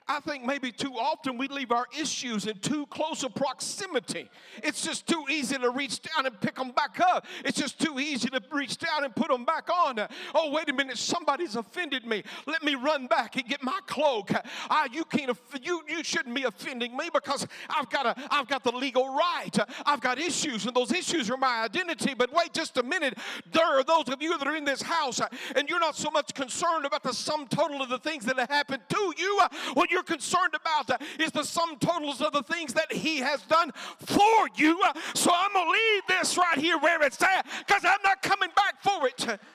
I 0.08 0.20
think 0.20 0.44
maybe 0.44 0.72
too 0.72 0.94
often 0.94 1.36
we 1.36 1.48
leave 1.48 1.70
our 1.70 1.86
issues 1.98 2.46
in 2.46 2.58
too 2.58 2.86
close 2.86 3.24
a 3.24 3.30
proximity. 3.30 4.30
It's 4.62 4.82
just 4.82 5.06
too 5.06 5.24
easy 5.28 5.58
to 5.58 5.70
reach 5.70 6.00
down 6.00 6.26
and 6.26 6.40
pick 6.40 6.56
them 6.56 6.70
back 6.70 6.98
up. 7.00 7.26
It's 7.44 7.58
just 7.58 7.78
too 7.78 8.00
easy 8.00 8.28
to 8.30 8.40
reach 8.50 8.78
down 8.78 9.04
and 9.04 9.14
put 9.14 9.28
them 9.28 9.44
back 9.44 9.68
on. 9.68 9.98
Oh, 10.34 10.50
wait 10.50 10.70
a 10.70 10.72
minute, 10.72 10.96
somebody's 10.96 11.56
offended 11.56 12.06
me. 12.06 12.22
Let 12.46 12.62
me 12.62 12.74
run 12.74 13.06
back 13.06 13.36
and 13.36 13.46
get 13.46 13.62
my 13.62 13.78
cloak. 13.86 14.30
Ah, 14.70 14.86
you 14.90 15.04
can't. 15.04 15.36
You 15.62 15.82
you 15.88 16.02
shouldn't 16.02 16.34
be 16.34 16.44
offending 16.44 16.96
me 16.96 17.10
because 17.12 17.46
I've 17.68 17.90
got 17.90 18.06
a 18.06 18.14
I've 18.30 18.48
got 18.48 18.64
the 18.64 18.72
legal 18.72 19.14
right. 19.14 19.56
I've 19.84 20.00
got 20.00 20.18
issues, 20.18 20.66
and 20.66 20.74
those 20.74 20.92
issues 20.92 21.30
are 21.30 21.36
my 21.36 21.64
identity. 21.64 22.14
But 22.14 22.32
wait 22.32 22.54
just 22.54 22.78
a 22.78 22.82
minute. 22.82 23.18
There 23.52 23.78
are 23.78 23.84
those 23.84 24.08
of 24.08 24.22
you 24.22 24.38
that 24.38 24.46
are 24.46 24.56
in 24.56 24.64
this 24.64 24.80
house, 24.80 25.20
and 25.54 25.68
you're 25.68 25.80
not 25.80 25.96
so 25.96 26.10
much 26.10 26.32
concerned 26.34 26.86
about 26.86 27.02
the 27.02 27.12
sum 27.12 27.46
total 27.48 27.82
of 27.82 27.90
the 27.90 27.98
things 27.98 28.24
that 28.24 28.38
have 28.38 28.48
happened 28.48 28.82
to 28.88 29.14
you. 29.18 29.40
When 29.74 29.86
you're 29.90 29.97
you're 29.98 30.04
concerned 30.04 30.54
about 30.54 30.90
uh, 30.90 31.04
is 31.18 31.32
the 31.32 31.42
sum 31.42 31.76
totals 31.78 32.20
of 32.20 32.32
the 32.32 32.42
things 32.42 32.72
that 32.74 32.92
He 32.92 33.18
has 33.18 33.42
done 33.42 33.72
for 33.98 34.48
you. 34.54 34.80
Uh, 34.80 34.92
so 35.14 35.30
I'm 35.34 35.52
going 35.52 35.66
to 35.66 35.72
leave 35.72 36.02
this 36.08 36.36
right 36.36 36.58
here 36.58 36.78
where 36.78 37.02
it's 37.02 37.20
at 37.20 37.46
because 37.66 37.84
I'm 37.84 38.02
not 38.04 38.22
coming 38.22 38.50
back 38.54 38.80
for 38.82 39.08
it. 39.08 39.40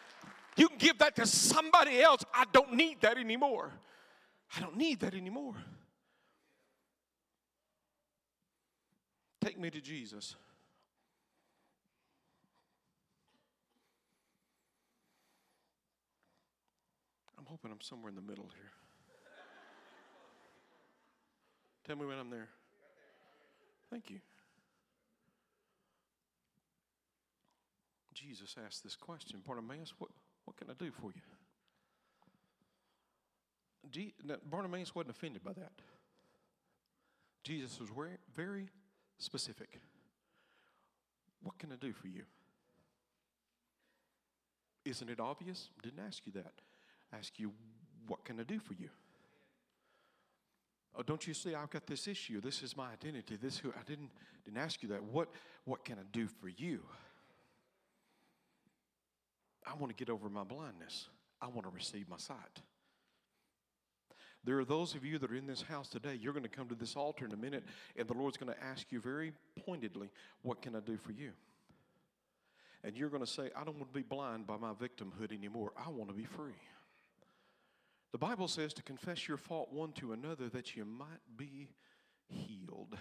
You 0.56 0.68
can 0.68 0.78
give 0.78 1.00
that 1.00 1.16
to 1.16 1.26
somebody 1.26 2.00
else. 2.00 2.24
I 2.32 2.44
don't 2.54 2.74
need 2.74 3.02
that 3.02 3.18
anymore. 3.18 3.72
I 4.56 4.60
don't 4.60 4.78
need 4.78 5.00
that 5.00 5.16
anymore. 5.16 5.56
Take 9.42 9.58
me 9.58 9.72
to 9.72 9.82
Jesus. 9.82 10.36
I'm 17.36 17.46
hoping 17.48 17.72
I'm 17.72 17.82
somewhere 17.82 18.10
in 18.10 18.16
the 18.16 18.22
middle 18.22 18.52
here. 18.54 18.74
Tell 21.86 21.96
me 21.96 22.06
when 22.06 22.18
I'm 22.18 22.30
there. 22.30 22.50
Thank 23.90 24.10
you. 24.10 24.20
Jesus 28.14 28.56
asked 28.66 28.84
this 28.84 28.96
question 28.96 29.42
Bartimaeus, 29.46 29.94
what, 29.98 30.10
what 30.46 30.56
can 30.56 30.70
I 30.70 30.74
do 30.74 30.92
for 30.92 31.08
you? 31.08 31.22
G- 33.92 34.14
Bartimaeus 34.50 34.96
wasn't 34.96 35.16
offended 35.16 35.44
by 35.44 35.54
that. 35.54 35.74
Jesus 37.44 37.80
was 37.80 37.90
very, 37.90 38.12
very 38.34 38.70
specific. 39.18 39.80
What 41.42 41.60
can 41.60 41.72
I 41.74 41.76
do 41.76 41.92
for 41.92 42.08
you? 42.08 42.24
Isn't 44.86 45.10
it 45.10 45.20
obvious? 45.20 45.70
Didn't 45.82 46.00
ask 46.06 46.26
you 46.26 46.32
that. 46.34 46.54
Ask 47.12 47.38
you, 47.38 47.52
what 48.08 48.24
can 48.24 48.40
I 48.40 48.44
do 48.44 48.60
for 48.60 48.74
you? 48.74 48.90
Oh, 50.96 51.02
don't 51.02 51.26
you 51.26 51.34
see? 51.34 51.56
I've 51.56 51.70
got 51.70 51.88
this 51.88 52.08
issue. 52.08 52.40
This 52.40 52.62
is 52.62 52.78
my 52.78 52.92
identity. 52.92 53.36
This 53.36 53.58
who 53.58 53.70
I 53.72 53.84
didn't 53.86 54.12
didn't 54.46 54.60
ask 54.60 54.84
you 54.84 54.90
that. 54.90 55.04
What 55.04 55.30
what 55.66 55.84
can 55.86 55.98
I 55.98 56.04
do 56.12 56.28
for 56.28 56.50
you? 56.50 56.82
I 59.66 59.76
want 59.76 59.96
to 59.96 59.96
get 59.96 60.12
over 60.12 60.30
my 60.30 60.44
blindness. 60.44 61.08
I 61.42 61.48
want 61.48 61.64
to 61.64 61.70
receive 61.70 62.08
my 62.10 62.18
sight. 62.18 62.62
There 64.46 64.60
are 64.60 64.66
those 64.66 64.94
of 64.94 65.06
you 65.06 65.18
that 65.20 65.32
are 65.32 65.36
in 65.36 65.48
this 65.48 65.62
house 65.62 65.88
today. 65.88 66.20
You're 66.20 66.34
going 66.34 66.44
to 66.44 66.50
come 66.50 66.68
to 66.68 66.76
this 66.76 66.98
altar 66.98 67.26
in 67.26 67.32
a 67.32 67.38
minute, 67.38 67.64
and 67.96 68.08
the 68.08 68.14
Lord's 68.14 68.36
going 68.36 68.54
to 68.54 68.64
ask 68.64 68.92
you 68.92 69.00
very 69.00 69.32
pointedly, 69.66 70.10
What 70.42 70.62
can 70.62 70.76
I 70.76 70.82
do 70.82 70.98
for 70.98 71.14
you? 71.14 71.32
And 72.84 72.98
you're 72.98 73.10
going 73.10 73.24
to 73.24 73.32
say, 73.32 73.50
I 73.56 73.64
don't 73.64 73.78
want 73.78 73.94
to 73.94 74.00
be 74.00 74.04
blind 74.04 74.46
by 74.46 74.58
my 74.58 74.74
victimhood 74.74 75.32
anymore. 75.32 75.72
I 75.78 75.90
want 75.90 76.10
to 76.10 76.16
be 76.16 76.26
free. 76.26 76.52
The 78.14 78.20
Bible 78.20 78.48
says 78.48 78.74
to 78.76 78.84
confess 78.84 79.28
your 79.28 79.38
fault 79.38 79.74
one 79.74 79.92
to 79.94 80.14
another 80.14 80.48
that 80.50 80.76
you 80.76 80.86
might 80.86 81.08
be 81.36 81.72
healed. 82.28 82.96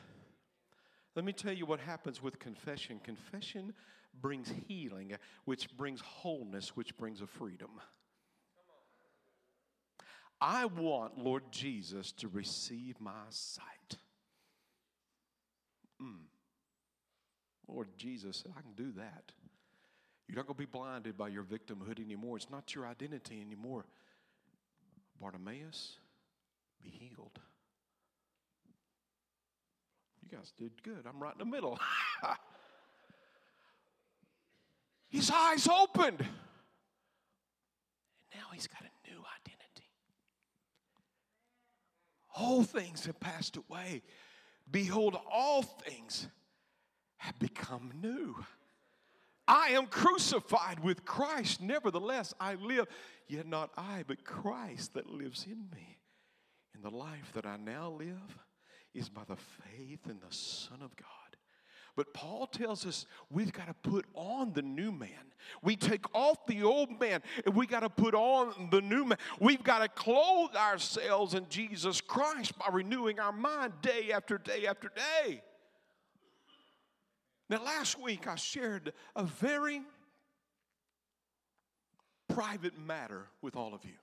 Let 1.15 1.27
me 1.27 1.35
tell 1.35 1.53
you 1.53 1.67
what 1.67 1.81
happens 1.81 2.23
with 2.23 2.39
confession. 2.39 2.99
Confession 3.05 3.75
brings 4.19 4.51
healing, 4.67 5.13
which 5.45 5.69
brings 5.77 6.01
wholeness, 6.01 6.75
which 6.75 6.97
brings 6.97 7.21
a 7.21 7.27
freedom. 7.27 7.69
I 10.41 10.65
want, 10.65 11.19
Lord 11.19 11.45
Jesus, 11.51 12.11
to 12.13 12.29
receive 12.29 12.99
my 12.99 13.13
sight. 13.29 13.99
Mm. 16.03 16.25
Lord 17.69 17.89
Jesus 17.99 18.45
I 18.57 18.63
can 18.63 18.73
do 18.73 18.93
that. 18.93 19.33
You're 20.27 20.37
not 20.37 20.47
going 20.47 20.57
to 20.57 20.59
be 20.59 20.65
blinded 20.65 21.19
by 21.19 21.29
your 21.29 21.43
victimhood 21.43 22.01
anymore. 22.03 22.39
It's 22.39 22.51
not 22.51 22.75
your 22.75 22.87
identity 22.87 23.43
anymore. 23.43 23.85
Bartimaeus, 25.23 25.99
be 26.83 26.91
healed. 26.91 27.39
You 30.21 30.37
guys 30.37 30.53
did 30.59 30.83
good. 30.83 31.07
I'm 31.09 31.23
right 31.23 31.33
in 31.33 31.39
the 31.39 31.45
middle. 31.45 31.79
His 35.09 35.31
eyes 35.31 35.69
opened. 35.69 36.19
And 36.19 36.29
now 38.35 38.47
he's 38.53 38.67
got 38.67 38.81
a 38.81 39.09
new 39.09 39.19
identity. 39.19 39.91
All 42.35 42.65
things 42.65 43.07
have 43.07 43.21
passed 43.21 43.57
away. 43.57 44.03
Behold, 44.69 45.17
all 45.31 45.63
things 45.63 46.27
have 47.19 47.39
become 47.39 47.93
new. 48.03 48.35
I 49.53 49.73
am 49.73 49.87
crucified 49.87 50.81
with 50.81 51.05
Christ. 51.05 51.61
Nevertheless, 51.61 52.33
I 52.41 52.55
live, 52.55 52.87
yet 53.29 53.47
not 53.47 53.71
I, 53.77 54.03
but 54.07 54.25
Christ 54.25 54.95
that 54.95 55.11
lives 55.11 55.45
in 55.45 55.69
me. 55.71 55.99
And 56.75 56.83
the 56.83 56.97
life 56.97 57.33
that 57.35 57.45
I 57.45 57.59
now 57.59 57.91
live 57.91 58.39
is 58.95 59.11
by 59.11 59.25
the 59.29 59.37
faith 59.37 60.07
in 60.09 60.21
the 60.21 60.35
Son 60.35 60.79
of 60.81 60.97
God. 60.97 61.07
But 61.95 62.15
Paul 62.15 62.47
tells 62.47 62.87
us 62.87 63.05
we've 63.31 63.53
got 63.53 63.67
to 63.67 63.75
put 63.75 64.07
on 64.15 64.55
the 64.55 64.63
new 64.63 64.91
man. 64.91 65.11
We 65.63 65.77
take 65.77 66.07
off 66.15 66.47
the 66.47 66.63
old 66.63 66.99
man 66.99 67.21
and 67.45 67.55
we 67.55 67.67
got 67.67 67.81
to 67.81 67.91
put 67.91 68.15
on 68.15 68.71
the 68.71 68.81
new 68.81 69.05
man. 69.05 69.19
We've 69.39 69.63
got 69.63 69.81
to 69.81 69.89
clothe 69.89 70.57
ourselves 70.57 71.35
in 71.35 71.47
Jesus 71.51 72.01
Christ 72.01 72.59
by 72.59 72.69
renewing 72.73 73.21
our 73.21 73.33
mind 73.33 73.75
day 73.83 74.13
after 74.15 74.39
day 74.39 74.67
after 74.67 74.91
day. 74.97 75.43
Now, 77.53 77.63
last 77.65 78.01
week 78.01 78.27
I 78.27 78.37
shared 78.37 78.95
a 79.15 79.25
very 79.25 79.83
private 82.27 82.79
matter 82.79 83.27
with 83.43 83.57
all 83.57 83.75
of 83.75 83.85
you 83.85 83.99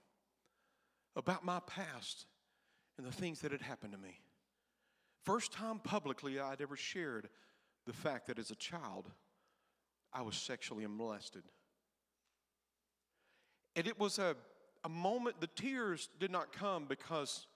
about 1.16 1.44
my 1.44 1.60
past 1.62 2.28
and 3.00 3.08
the 3.08 3.12
things 3.12 3.42
that 3.42 3.52
had 3.52 3.64
happened 3.64 3.94
to 3.94 3.98
me. 3.98 4.22
First 5.26 5.52
time 5.52 5.80
publicly 5.80 6.40
I'd 6.40 6.62
ever 6.62 6.76
shared 6.76 7.28
the 7.88 7.94
fact 7.94 8.28
that 8.28 8.38
as 8.38 8.52
a 8.52 8.56
child 8.56 9.10
I 10.14 10.22
was 10.22 10.36
sexually 10.36 10.86
molested. 10.86 11.42
And 13.76 13.88
it 13.88 14.00
was 14.00 14.20
a, 14.20 14.36
a 14.84 14.90
moment, 14.90 15.42
the 15.42 15.48
tears 15.48 16.08
did 16.20 16.30
not 16.30 16.54
come 16.54 16.86
because 16.88 17.48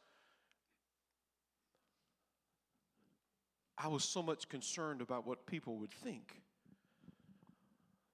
I 3.77 3.87
was 3.87 4.03
so 4.03 4.21
much 4.21 4.49
concerned 4.49 5.01
about 5.01 5.25
what 5.25 5.45
people 5.45 5.77
would 5.77 5.91
think. 5.91 6.41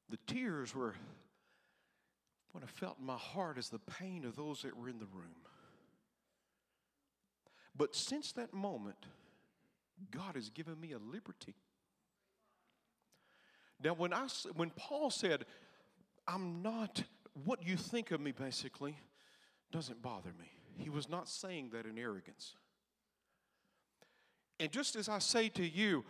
The 0.09 0.17
tears 0.25 0.73
were 0.73 0.95
what 2.51 2.63
I 2.63 2.67
felt 2.67 2.97
in 2.99 3.05
my 3.05 3.17
heart 3.17 3.57
is 3.57 3.69
the 3.69 3.79
pain 3.79 4.25
of 4.25 4.35
those 4.35 4.63
that 4.63 4.75
were 4.75 4.89
in 4.89 4.99
the 4.99 5.05
room. 5.05 5.35
But 7.75 7.95
since 7.95 8.31
that 8.33 8.53
moment, 8.53 8.97
God 10.11 10.35
has 10.35 10.49
given 10.49 10.79
me 10.79 10.93
a 10.93 10.97
liberty. 10.97 11.55
Now, 13.81 13.93
when, 13.93 14.13
I, 14.13 14.27
when 14.55 14.71
Paul 14.71 15.09
said, 15.09 15.45
I'm 16.27 16.61
not, 16.61 17.03
what 17.45 17.65
you 17.65 17.77
think 17.77 18.11
of 18.11 18.19
me 18.19 18.31
basically 18.31 18.97
doesn't 19.71 20.01
bother 20.01 20.33
me, 20.37 20.51
he 20.77 20.89
was 20.89 21.07
not 21.07 21.29
saying 21.29 21.69
that 21.73 21.85
in 21.85 21.97
arrogance. 21.97 22.55
And 24.59 24.71
just 24.71 24.95
as 24.95 25.07
I 25.09 25.19
say 25.19 25.49
to 25.49 25.65
you, 25.65 26.03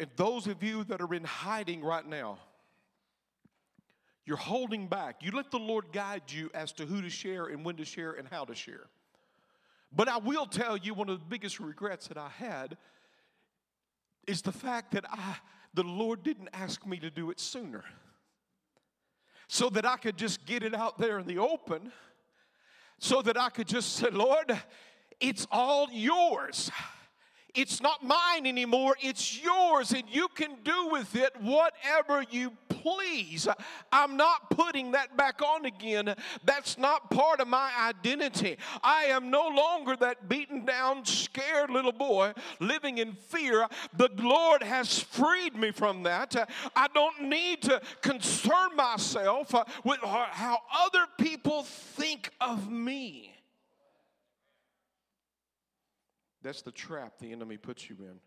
and 0.00 0.08
those 0.16 0.46
of 0.46 0.62
you 0.62 0.84
that 0.84 1.00
are 1.00 1.14
in 1.14 1.24
hiding 1.24 1.82
right 1.82 2.06
now, 2.06 2.38
You're 4.24 4.36
holding 4.36 4.86
back. 4.86 5.16
You 5.20 5.32
let 5.32 5.50
the 5.50 5.58
Lord 5.58 5.86
guide 5.92 6.22
you 6.28 6.50
as 6.54 6.72
to 6.74 6.86
who 6.86 7.02
to 7.02 7.10
share 7.10 7.46
and 7.46 7.64
when 7.64 7.76
to 7.76 7.84
share 7.84 8.12
and 8.12 8.28
how 8.28 8.44
to 8.44 8.54
share. 8.54 8.86
But 9.94 10.08
I 10.08 10.18
will 10.18 10.46
tell 10.46 10.76
you 10.76 10.94
one 10.94 11.08
of 11.08 11.18
the 11.18 11.24
biggest 11.26 11.58
regrets 11.60 12.08
that 12.08 12.16
I 12.16 12.28
had 12.28 12.76
is 14.26 14.42
the 14.42 14.52
fact 14.52 14.92
that 14.92 15.04
I 15.10 15.36
the 15.74 15.82
Lord 15.82 16.22
didn't 16.22 16.50
ask 16.52 16.86
me 16.86 16.98
to 16.98 17.10
do 17.10 17.30
it 17.30 17.40
sooner. 17.40 17.82
So 19.48 19.70
that 19.70 19.86
I 19.86 19.96
could 19.96 20.16
just 20.18 20.44
get 20.44 20.62
it 20.62 20.74
out 20.74 20.98
there 20.98 21.18
in 21.18 21.26
the 21.26 21.38
open. 21.38 21.92
So 22.98 23.22
that 23.22 23.38
I 23.38 23.48
could 23.48 23.66
just 23.66 23.94
say, 23.94 24.10
Lord, 24.10 24.52
it's 25.18 25.46
all 25.50 25.88
yours. 25.90 26.70
It's 27.54 27.82
not 27.82 28.02
mine 28.02 28.46
anymore, 28.46 28.96
it's 29.00 29.42
yours, 29.42 29.92
and 29.92 30.04
you 30.10 30.28
can 30.28 30.56
do 30.64 30.88
with 30.90 31.14
it 31.14 31.32
whatever 31.40 32.24
you 32.30 32.52
please. 32.68 33.46
I'm 33.92 34.16
not 34.16 34.50
putting 34.50 34.92
that 34.92 35.16
back 35.16 35.40
on 35.42 35.66
again. 35.66 36.14
That's 36.44 36.78
not 36.78 37.10
part 37.10 37.40
of 37.40 37.46
my 37.46 37.70
identity. 37.78 38.56
I 38.82 39.04
am 39.04 39.30
no 39.30 39.48
longer 39.48 39.96
that 39.96 40.28
beaten 40.28 40.64
down, 40.64 41.04
scared 41.04 41.70
little 41.70 41.92
boy 41.92 42.32
living 42.58 42.98
in 42.98 43.12
fear. 43.12 43.68
The 43.96 44.08
Lord 44.16 44.62
has 44.62 44.98
freed 44.98 45.54
me 45.54 45.70
from 45.70 46.02
that. 46.04 46.50
I 46.74 46.88
don't 46.94 47.22
need 47.28 47.62
to 47.62 47.80
concern 48.00 48.74
myself 48.76 49.54
with 49.84 50.00
how 50.00 50.58
other 50.74 51.04
people 51.18 51.62
think 51.64 52.30
of 52.40 52.70
me. 52.70 53.28
That's 56.42 56.62
the 56.62 56.72
trap 56.72 57.18
the 57.18 57.32
enemy 57.32 57.56
puts 57.56 57.88
you 57.88 57.96
in. 58.00 58.18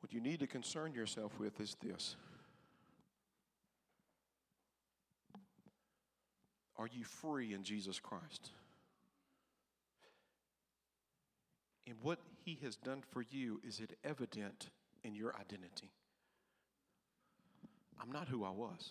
What 0.00 0.12
you 0.12 0.20
need 0.20 0.40
to 0.40 0.46
concern 0.46 0.94
yourself 0.94 1.32
with 1.38 1.60
is 1.60 1.76
this 1.82 2.16
Are 6.76 6.88
you 6.90 7.04
free 7.04 7.54
in 7.54 7.62
Jesus 7.62 8.00
Christ? 8.00 8.50
And 11.86 11.96
what 12.02 12.18
he 12.44 12.58
has 12.62 12.76
done 12.76 13.02
for 13.12 13.22
you, 13.30 13.60
is 13.66 13.80
it 13.80 13.96
evident 14.02 14.70
in 15.04 15.14
your 15.14 15.34
identity? 15.36 15.90
I'm 18.00 18.10
not 18.10 18.28
who 18.28 18.44
I 18.44 18.50
was. 18.50 18.90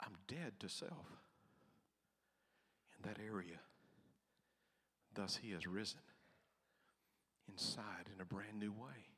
I'm 0.00 0.14
dead 0.26 0.54
to 0.60 0.68
self 0.68 1.06
in 2.96 3.08
that 3.08 3.18
area. 3.24 3.60
Thus, 5.14 5.38
he 5.42 5.52
has 5.52 5.66
risen 5.66 6.00
inside 7.48 8.08
in 8.14 8.20
a 8.20 8.24
brand 8.24 8.58
new 8.58 8.72
way. 8.72 9.08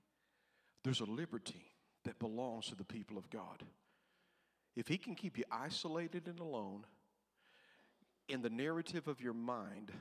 There's 0.85 1.01
a 1.01 1.05
liberty 1.05 1.67
that 2.05 2.19
belongs 2.19 2.67
to 2.67 2.75
the 2.75 2.85
people 2.85 3.19
of 3.19 3.31
God. 3.31 3.63
If 4.75 4.89
he 4.89 4.97
can 4.97 5.15
keep 5.15 5.37
you 5.37 5.45
isolated 5.51 6.27
and 6.27 6.41
alone 6.41 6.85
in 8.29 8.43
the 8.43 8.51
narrative 8.51 9.07
of 9.07 9.21
your 9.21 9.35
mind, 9.35 9.93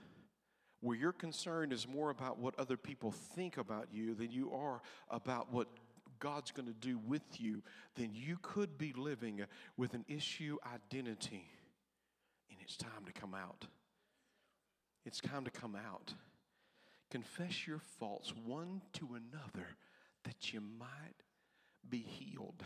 where 0.80 0.98
your 0.98 1.12
concern 1.12 1.72
is 1.72 1.88
more 1.88 2.10
about 2.10 2.40
what 2.40 2.58
other 2.58 2.78
people 2.78 3.12
think 3.12 3.58
about 3.58 3.88
you 3.92 4.16
than 4.16 4.32
you 4.32 4.52
are 4.52 4.82
about 5.10 5.52
what 5.52 5.68
God's 6.20 6.52
going 6.52 6.68
to 6.68 6.74
do 6.74 7.00
with 7.06 7.40
you, 7.40 7.62
then 7.96 8.12
you 8.14 8.38
could 8.42 8.78
be 8.78 8.94
living 8.94 9.42
with 9.76 9.94
an 9.94 10.06
issue 10.08 10.58
identity, 10.74 11.50
and 12.50 12.60
it's 12.62 12.78
time 12.78 13.06
to 13.06 13.12
come 13.12 13.34
out. 13.34 13.66
It's 15.06 15.20
time 15.20 15.46
to 15.46 15.52
come 15.52 15.76
out. 15.76 16.14
Confess 17.10 17.68
your 17.68 17.80
faults 18.00 18.34
one 18.46 18.82
to 18.94 19.10
another 19.10 19.68
that 20.24 20.54
you 20.54 20.62
might 20.62 21.24
be 21.90 21.98
healed. 21.98 22.64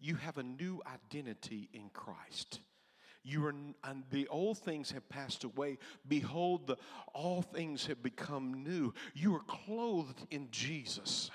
You 0.00 0.16
have 0.16 0.38
a 0.38 0.42
new 0.42 0.80
identity 0.86 1.68
in 1.72 1.90
Christ. 1.92 2.60
You 3.24 3.46
are, 3.46 3.54
and 3.84 4.04
the 4.10 4.26
old 4.28 4.58
things 4.58 4.90
have 4.92 5.08
passed 5.08 5.44
away. 5.44 5.78
Behold, 6.06 6.66
the, 6.66 6.76
all 7.12 7.42
things 7.42 7.86
have 7.86 8.02
become 8.02 8.62
new. 8.64 8.94
You 9.14 9.34
are 9.34 9.42
clothed 9.46 10.26
in 10.30 10.48
Jesus. 10.50 11.30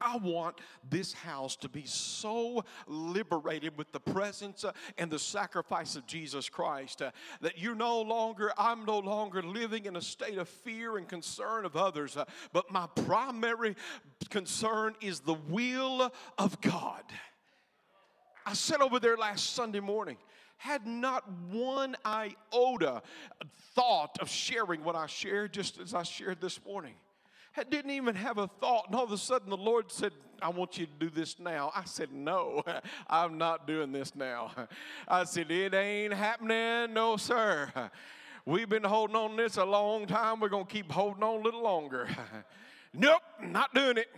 I 0.00 0.16
want 0.18 0.60
this 0.88 1.12
house 1.12 1.56
to 1.56 1.68
be 1.68 1.84
so 1.86 2.64
liberated 2.86 3.76
with 3.78 3.92
the 3.92 4.00
presence 4.00 4.64
uh, 4.64 4.72
and 4.98 5.10
the 5.10 5.18
sacrifice 5.18 5.96
of 5.96 6.06
Jesus 6.06 6.48
Christ 6.48 7.02
uh, 7.02 7.10
that 7.40 7.58
you're 7.58 7.74
no 7.74 8.02
longer, 8.02 8.52
I'm 8.58 8.84
no 8.84 8.98
longer 8.98 9.42
living 9.42 9.86
in 9.86 9.96
a 9.96 10.02
state 10.02 10.38
of 10.38 10.48
fear 10.48 10.98
and 10.98 11.08
concern 11.08 11.64
of 11.64 11.76
others, 11.76 12.16
uh, 12.16 12.24
but 12.52 12.70
my 12.70 12.86
primary 13.06 13.76
concern 14.28 14.94
is 15.00 15.20
the 15.20 15.34
will 15.48 16.12
of 16.38 16.60
God. 16.60 17.02
I 18.44 18.52
sat 18.52 18.80
over 18.80 19.00
there 19.00 19.16
last 19.16 19.54
Sunday 19.54 19.80
morning 19.80 20.18
had 20.58 20.86
not 20.86 21.30
one 21.50 21.96
iota 22.04 23.02
thought 23.74 24.16
of 24.20 24.28
sharing 24.28 24.82
what 24.82 24.96
I 24.96 25.06
shared 25.06 25.52
just 25.52 25.78
as 25.78 25.94
I 25.94 26.02
shared 26.02 26.40
this 26.40 26.64
morning. 26.64 26.94
I 27.56 27.64
didn't 27.64 27.90
even 27.90 28.14
have 28.14 28.38
a 28.38 28.48
thought. 28.60 28.86
And 28.86 28.94
all 28.94 29.04
of 29.04 29.12
a 29.12 29.18
sudden, 29.18 29.50
the 29.50 29.56
Lord 29.56 29.90
said, 29.90 30.12
I 30.42 30.50
want 30.50 30.78
you 30.78 30.86
to 30.86 30.92
do 30.98 31.10
this 31.10 31.38
now. 31.38 31.72
I 31.74 31.84
said, 31.84 32.12
No, 32.12 32.62
I'm 33.08 33.38
not 33.38 33.66
doing 33.66 33.92
this 33.92 34.14
now. 34.14 34.52
I 35.08 35.24
said, 35.24 35.50
It 35.50 35.74
ain't 35.74 36.12
happening. 36.12 36.92
No, 36.92 37.16
sir. 37.16 37.70
We've 38.46 38.68
been 38.68 38.84
holding 38.84 39.16
on 39.16 39.36
this 39.36 39.56
a 39.56 39.64
long 39.64 40.06
time. 40.06 40.38
We're 40.38 40.48
going 40.48 40.66
to 40.66 40.72
keep 40.72 40.92
holding 40.92 41.22
on 41.24 41.40
a 41.40 41.42
little 41.42 41.62
longer. 41.62 42.08
nope, 42.94 43.22
not 43.42 43.74
doing 43.74 43.98
it. 43.98 44.08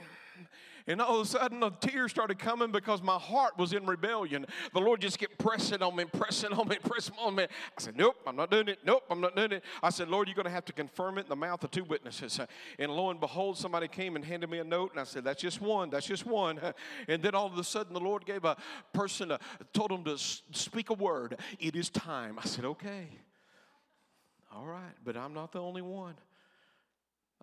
And 0.88 1.02
all 1.02 1.20
of 1.20 1.26
a 1.26 1.28
sudden, 1.28 1.60
the 1.60 1.70
tears 1.70 2.10
started 2.10 2.38
coming 2.38 2.72
because 2.72 3.02
my 3.02 3.18
heart 3.18 3.58
was 3.58 3.74
in 3.74 3.84
rebellion. 3.84 4.46
The 4.72 4.80
Lord 4.80 5.02
just 5.02 5.18
kept 5.18 5.36
pressing 5.36 5.82
on 5.82 5.94
me, 5.94 6.06
pressing 6.06 6.52
on 6.52 6.66
me, 6.66 6.78
pressing 6.82 7.14
on 7.20 7.34
me. 7.34 7.44
I 7.44 7.80
said, 7.80 7.94
Nope, 7.94 8.16
I'm 8.26 8.36
not 8.36 8.50
doing 8.50 8.68
it. 8.68 8.78
Nope, 8.84 9.04
I'm 9.10 9.20
not 9.20 9.36
doing 9.36 9.52
it. 9.52 9.64
I 9.82 9.90
said, 9.90 10.08
Lord, 10.08 10.28
you're 10.28 10.34
going 10.34 10.46
to 10.46 10.50
have 10.50 10.64
to 10.64 10.72
confirm 10.72 11.18
it 11.18 11.22
in 11.22 11.28
the 11.28 11.36
mouth 11.36 11.62
of 11.62 11.70
two 11.70 11.84
witnesses. 11.84 12.40
And 12.78 12.90
lo 12.90 13.10
and 13.10 13.20
behold, 13.20 13.58
somebody 13.58 13.86
came 13.86 14.16
and 14.16 14.24
handed 14.24 14.48
me 14.48 14.58
a 14.58 14.64
note, 14.64 14.92
and 14.92 15.00
I 15.00 15.04
said, 15.04 15.24
That's 15.24 15.42
just 15.42 15.60
one. 15.60 15.90
That's 15.90 16.06
just 16.06 16.24
one. 16.24 16.58
And 17.06 17.22
then 17.22 17.34
all 17.34 17.46
of 17.46 17.58
a 17.58 17.64
sudden, 17.64 17.92
the 17.92 18.00
Lord 18.00 18.24
gave 18.24 18.46
a 18.46 18.56
person, 18.94 19.30
a, 19.30 19.38
told 19.74 19.92
him 19.92 20.04
to 20.04 20.16
speak 20.16 20.88
a 20.88 20.94
word. 20.94 21.38
It 21.60 21.76
is 21.76 21.90
time. 21.90 22.38
I 22.38 22.46
said, 22.46 22.64
Okay. 22.64 23.08
All 24.50 24.64
right, 24.64 24.94
but 25.04 25.14
I'm 25.14 25.34
not 25.34 25.52
the 25.52 25.60
only 25.60 25.82
one. 25.82 26.14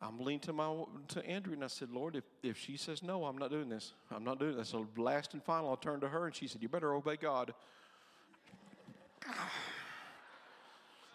I'm 0.01 0.19
leaning 0.19 0.41
to 0.41 0.53
my 0.53 0.83
to 1.09 1.25
Andrew 1.25 1.53
and 1.53 1.63
I 1.63 1.67
said, 1.67 1.89
Lord, 1.89 2.15
if, 2.15 2.23
if 2.43 2.57
she 2.57 2.75
says 2.75 3.01
no, 3.01 3.25
I'm 3.25 3.37
not 3.37 3.49
doing 3.49 3.69
this. 3.69 3.93
I'm 4.11 4.25
not 4.25 4.39
doing 4.39 4.57
this. 4.57 4.69
So 4.69 4.87
last 4.97 5.33
and 5.33 5.41
final, 5.41 5.69
I'll 5.69 5.77
turn 5.77 6.01
to 6.01 6.09
her 6.09 6.25
and 6.25 6.35
she 6.35 6.47
said, 6.47 6.61
You 6.61 6.67
better 6.67 6.93
obey 6.93 7.15
God. 7.15 7.53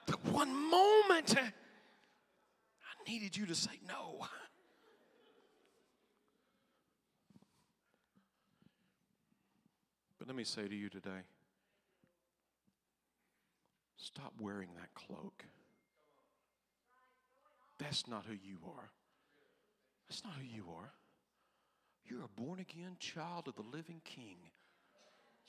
the 0.06 0.16
one 0.30 0.54
moment 0.70 1.36
I 1.36 3.10
needed 3.10 3.36
you 3.36 3.46
to 3.46 3.54
say 3.54 3.78
no. 3.86 4.26
But 10.18 10.26
let 10.26 10.36
me 10.36 10.44
say 10.44 10.66
to 10.68 10.74
you 10.74 10.88
today 10.88 11.20
stop 13.96 14.32
wearing 14.40 14.68
that 14.76 14.92
cloak. 14.94 15.44
That's 17.80 18.06
not 18.06 18.24
who 18.26 18.34
you 18.34 18.58
are. 18.66 18.90
That's 20.08 20.22
not 20.24 20.34
who 20.34 20.44
you 20.44 20.66
are. 20.76 20.92
You're 22.04 22.24
a 22.24 22.40
born 22.40 22.60
again 22.60 22.96
child 22.98 23.48
of 23.48 23.56
the 23.56 23.62
living 23.62 24.00
king. 24.04 24.36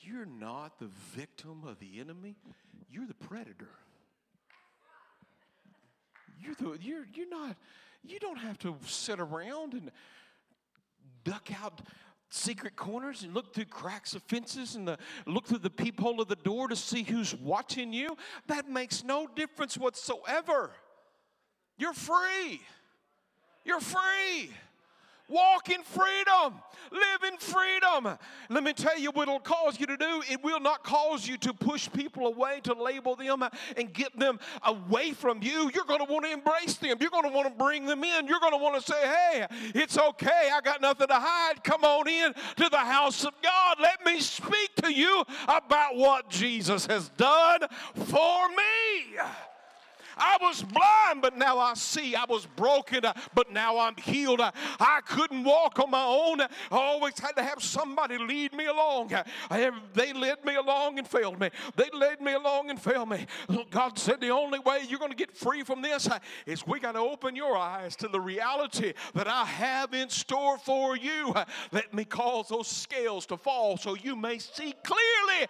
You're 0.00 0.26
not 0.26 0.78
the 0.78 0.88
victim 1.14 1.62
of 1.66 1.78
the 1.78 2.00
enemy, 2.00 2.36
you're 2.90 3.06
the 3.06 3.14
predator. 3.14 3.70
You're, 6.40 6.54
the, 6.56 6.78
you're, 6.80 7.06
you're 7.14 7.28
not, 7.28 7.56
you 8.02 8.18
don't 8.18 8.38
have 8.38 8.58
to 8.60 8.76
sit 8.84 9.20
around 9.20 9.74
and 9.74 9.92
duck 11.22 11.50
out 11.62 11.82
secret 12.30 12.74
corners 12.74 13.22
and 13.22 13.32
look 13.32 13.54
through 13.54 13.66
cracks 13.66 14.14
of 14.14 14.22
fences 14.24 14.74
and 14.74 14.88
the, 14.88 14.98
look 15.24 15.46
through 15.46 15.58
the 15.58 15.70
peephole 15.70 16.20
of 16.20 16.26
the 16.26 16.36
door 16.36 16.66
to 16.66 16.74
see 16.74 17.04
who's 17.04 17.32
watching 17.34 17.92
you. 17.92 18.16
That 18.48 18.68
makes 18.68 19.04
no 19.04 19.28
difference 19.28 19.78
whatsoever. 19.78 20.72
You're 21.82 21.92
free. 21.94 22.60
You're 23.64 23.80
free. 23.80 24.52
Walk 25.28 25.68
in 25.68 25.82
freedom. 25.82 26.60
Live 26.92 27.32
in 27.32 27.36
freedom. 27.38 28.16
Let 28.48 28.62
me 28.62 28.72
tell 28.72 28.96
you 28.96 29.10
what 29.10 29.26
it'll 29.26 29.40
cause 29.40 29.80
you 29.80 29.86
to 29.86 29.96
do. 29.96 30.22
It 30.30 30.44
will 30.44 30.60
not 30.60 30.84
cause 30.84 31.26
you 31.26 31.36
to 31.38 31.52
push 31.52 31.90
people 31.92 32.28
away, 32.28 32.60
to 32.62 32.74
label 32.74 33.16
them 33.16 33.42
and 33.76 33.92
get 33.92 34.16
them 34.16 34.38
away 34.62 35.10
from 35.10 35.42
you. 35.42 35.72
You're 35.74 35.86
going 35.86 36.06
to 36.06 36.12
want 36.12 36.24
to 36.24 36.30
embrace 36.30 36.74
them. 36.76 36.98
You're 37.00 37.10
going 37.10 37.28
to 37.28 37.34
want 37.36 37.48
to 37.48 37.58
bring 37.58 37.86
them 37.86 38.04
in. 38.04 38.28
You're 38.28 38.38
going 38.38 38.52
to 38.52 38.62
want 38.62 38.80
to 38.80 38.92
say, 38.92 39.00
hey, 39.02 39.46
it's 39.74 39.98
okay. 39.98 40.50
I 40.54 40.60
got 40.60 40.80
nothing 40.80 41.08
to 41.08 41.18
hide. 41.18 41.64
Come 41.64 41.82
on 41.82 42.06
in 42.06 42.32
to 42.58 42.68
the 42.68 42.78
house 42.78 43.24
of 43.24 43.32
God. 43.42 43.78
Let 43.80 44.04
me 44.04 44.20
speak 44.20 44.76
to 44.82 44.92
you 44.92 45.24
about 45.48 45.96
what 45.96 46.30
Jesus 46.30 46.86
has 46.86 47.08
done 47.08 47.62
for 47.94 48.48
me. 48.50 49.18
I 50.16 50.38
was 50.40 50.62
blind, 50.62 51.22
but 51.22 51.36
now 51.36 51.58
I 51.58 51.74
see. 51.74 52.14
I 52.14 52.24
was 52.28 52.46
broken, 52.46 53.04
uh, 53.04 53.12
but 53.34 53.52
now 53.52 53.78
I'm 53.78 53.96
healed. 53.96 54.40
Uh, 54.40 54.50
I 54.80 55.00
couldn't 55.06 55.44
walk 55.44 55.78
on 55.78 55.90
my 55.90 56.04
own. 56.04 56.40
I 56.40 56.48
always 56.70 57.18
had 57.18 57.32
to 57.32 57.42
have 57.42 57.62
somebody 57.62 58.18
lead 58.18 58.52
me 58.52 58.66
along. 58.66 59.12
Uh, 59.14 59.24
they 59.94 60.12
led 60.12 60.44
me 60.44 60.56
along 60.56 60.98
and 60.98 61.06
failed 61.06 61.40
me. 61.40 61.50
They 61.76 61.88
led 61.92 62.20
me 62.20 62.32
along 62.32 62.70
and 62.70 62.80
failed 62.80 63.08
me. 63.08 63.26
God 63.70 63.98
said 63.98 64.20
the 64.20 64.30
only 64.30 64.58
way 64.58 64.80
you're 64.88 64.98
going 64.98 65.10
to 65.10 65.16
get 65.16 65.36
free 65.36 65.62
from 65.62 65.82
this 65.82 66.08
is 66.46 66.66
we 66.66 66.80
got 66.80 66.92
to 66.92 67.00
open 67.00 67.36
your 67.36 67.56
eyes 67.56 67.96
to 67.96 68.08
the 68.08 68.20
reality 68.20 68.92
that 69.14 69.28
I 69.28 69.44
have 69.44 69.94
in 69.94 70.08
store 70.08 70.58
for 70.58 70.96
you. 70.96 71.34
Let 71.70 71.92
me 71.94 72.04
cause 72.04 72.48
those 72.48 72.68
scales 72.68 73.26
to 73.26 73.36
fall 73.36 73.76
so 73.76 73.94
you 73.94 74.16
may 74.16 74.38
see 74.38 74.74
clearly, 74.84 75.46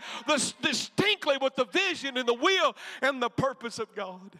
distinctly, 0.62 1.37
with 1.40 1.57
the 1.57 1.66
vision 1.66 2.16
and 2.16 2.29
the 2.29 2.35
will 2.35 2.75
and 3.01 3.22
the 3.22 3.31
purpose 3.31 3.79
of 3.79 3.94
God. 3.94 4.37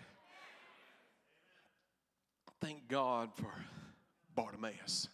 Thank 2.63 2.87
God 2.87 3.31
for 3.35 3.53
Bartimaeus. 4.37 5.09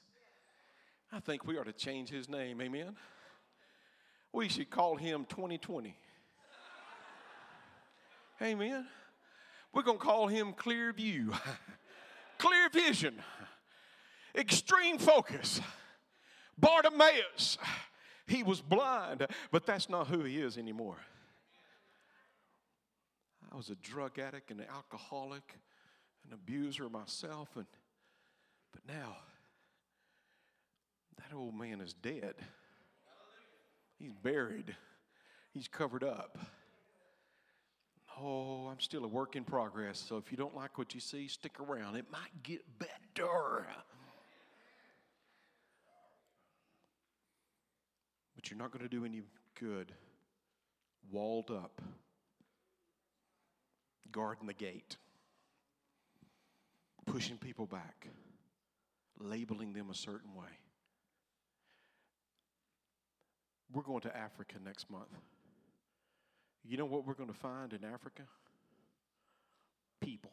I 1.10 1.18
think 1.18 1.46
we 1.46 1.56
ought 1.56 1.64
to 1.64 1.72
change 1.72 2.10
his 2.10 2.28
name, 2.28 2.60
amen? 2.60 2.94
We 4.34 4.50
should 4.50 4.68
call 4.68 4.96
him 4.96 5.24
2020. 5.30 5.96
Amen. 8.42 8.86
We're 9.72 9.80
going 9.80 9.96
to 9.96 10.04
call 10.04 10.26
him 10.26 10.52
Clear 10.52 10.92
View, 10.92 11.32
Clear 12.38 12.68
Vision, 12.68 13.14
Extreme 14.36 14.98
Focus. 14.98 15.62
Bartimaeus, 16.58 17.56
he 18.26 18.42
was 18.42 18.60
blind, 18.60 19.26
but 19.50 19.64
that's 19.64 19.88
not 19.88 20.08
who 20.08 20.22
he 20.22 20.36
is 20.36 20.58
anymore. 20.58 20.98
I 23.50 23.56
was 23.56 23.70
a 23.70 23.76
drug 23.76 24.18
addict 24.18 24.50
and 24.50 24.60
an 24.60 24.66
alcoholic, 24.70 25.54
an 26.28 26.34
abuser 26.34 26.88
myself, 26.88 27.48
and 27.56 27.66
but 28.72 28.82
now 28.86 29.16
that 31.16 31.34
old 31.34 31.54
man 31.54 31.80
is 31.80 31.94
dead. 31.94 32.34
He's 33.98 34.12
buried. 34.22 34.76
He's 35.52 35.68
covered 35.68 36.04
up. 36.04 36.38
Oh, 38.20 38.68
I'm 38.70 38.80
still 38.80 39.04
a 39.04 39.08
work 39.08 39.36
in 39.36 39.44
progress. 39.44 39.98
So 39.98 40.16
if 40.16 40.30
you 40.30 40.36
don't 40.36 40.54
like 40.54 40.76
what 40.78 40.94
you 40.94 41.00
see, 41.00 41.28
stick 41.28 41.58
around. 41.60 41.96
It 41.96 42.06
might 42.10 42.42
get 42.42 42.62
better. 42.78 43.66
But 48.34 48.50
you're 48.50 48.58
not 48.58 48.70
going 48.70 48.84
to 48.84 48.88
do 48.88 49.04
any 49.04 49.22
good 49.58 49.92
walled 51.10 51.50
up, 51.50 51.80
guarding 54.12 54.46
the 54.46 54.52
gate, 54.52 54.96
pushing 57.10 57.36
people 57.36 57.66
back, 57.66 58.08
labeling 59.18 59.72
them 59.72 59.90
a 59.90 59.94
certain 59.94 60.34
way. 60.34 60.58
We're 63.72 63.82
going 63.82 64.00
to 64.02 64.16
Africa 64.16 64.54
next 64.64 64.90
month. 64.90 65.08
You 66.64 66.76
know 66.76 66.84
what 66.84 67.06
we're 67.06 67.14
going 67.14 67.28
to 67.28 67.34
find 67.34 67.72
in 67.72 67.84
Africa? 67.84 68.22
People. 70.00 70.32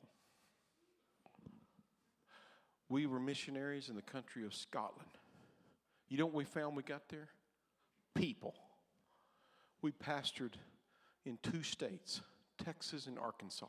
We 2.90 3.06
were 3.06 3.20
missionaries 3.20 3.90
in 3.90 3.96
the 3.96 4.02
country 4.02 4.46
of 4.46 4.54
Scotland. 4.54 5.10
You 6.08 6.18
know 6.18 6.26
what 6.26 6.36
we 6.36 6.44
found 6.44 6.76
we 6.76 6.84
got 6.84 7.10
there? 7.10 7.30
People. 8.14 8.54
We 9.82 9.92
pastored 9.92 10.54
in 11.26 11.38
two 11.42 11.64
states, 11.64 12.22
Texas 12.64 13.08
and 13.08 13.18
Arkansas. 13.18 13.66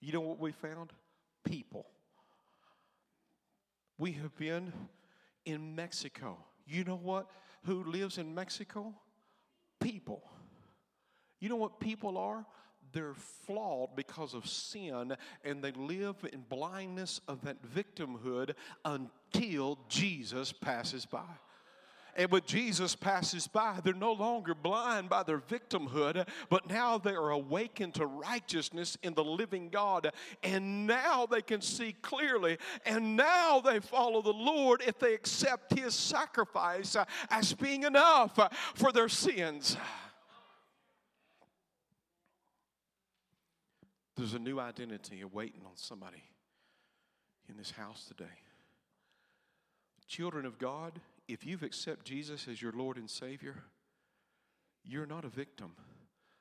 You 0.00 0.12
know 0.12 0.20
what 0.20 0.38
we 0.38 0.52
found? 0.52 0.92
People. 1.44 1.86
We 4.02 4.10
have 4.14 4.36
been 4.36 4.72
in 5.44 5.76
Mexico. 5.76 6.36
You 6.66 6.82
know 6.82 6.98
what? 7.00 7.30
Who 7.66 7.84
lives 7.84 8.18
in 8.18 8.34
Mexico? 8.34 8.92
People. 9.78 10.24
You 11.38 11.48
know 11.48 11.54
what 11.54 11.78
people 11.78 12.18
are? 12.18 12.44
They're 12.90 13.14
flawed 13.46 13.94
because 13.94 14.34
of 14.34 14.48
sin 14.48 15.16
and 15.44 15.62
they 15.62 15.70
live 15.70 16.16
in 16.32 16.44
blindness 16.48 17.20
of 17.28 17.42
that 17.42 17.58
victimhood 17.62 18.54
until 18.84 19.78
Jesus 19.88 20.50
passes 20.52 21.06
by. 21.06 21.20
And 22.14 22.30
when 22.30 22.42
Jesus 22.44 22.94
passes 22.94 23.46
by, 23.46 23.80
they're 23.82 23.94
no 23.94 24.12
longer 24.12 24.54
blind 24.54 25.08
by 25.08 25.22
their 25.22 25.38
victimhood, 25.38 26.28
but 26.50 26.68
now 26.68 26.98
they 26.98 27.12
are 27.12 27.30
awakened 27.30 27.94
to 27.94 28.06
righteousness 28.06 28.98
in 29.02 29.14
the 29.14 29.24
living 29.24 29.70
God. 29.70 30.12
And 30.42 30.86
now 30.86 31.24
they 31.24 31.40
can 31.40 31.62
see 31.62 31.94
clearly. 32.02 32.58
And 32.84 33.16
now 33.16 33.60
they 33.60 33.80
follow 33.80 34.20
the 34.20 34.32
Lord 34.32 34.82
if 34.86 34.98
they 34.98 35.14
accept 35.14 35.78
His 35.78 35.94
sacrifice 35.94 36.96
as 37.30 37.54
being 37.54 37.84
enough 37.84 38.38
for 38.74 38.92
their 38.92 39.08
sins. 39.08 39.76
There's 44.16 44.34
a 44.34 44.38
new 44.38 44.60
identity 44.60 45.22
awaiting 45.22 45.62
on 45.64 45.76
somebody 45.76 46.22
in 47.48 47.56
this 47.56 47.70
house 47.70 48.04
today. 48.06 48.30
Children 50.06 50.44
of 50.44 50.58
God, 50.58 51.00
if 51.32 51.46
you've 51.46 51.62
accepted 51.62 52.04
Jesus 52.04 52.46
as 52.46 52.60
your 52.60 52.72
Lord 52.72 52.98
and 52.98 53.08
Savior, 53.08 53.54
you're 54.84 55.06
not 55.06 55.24
a 55.24 55.28
victim, 55.28 55.72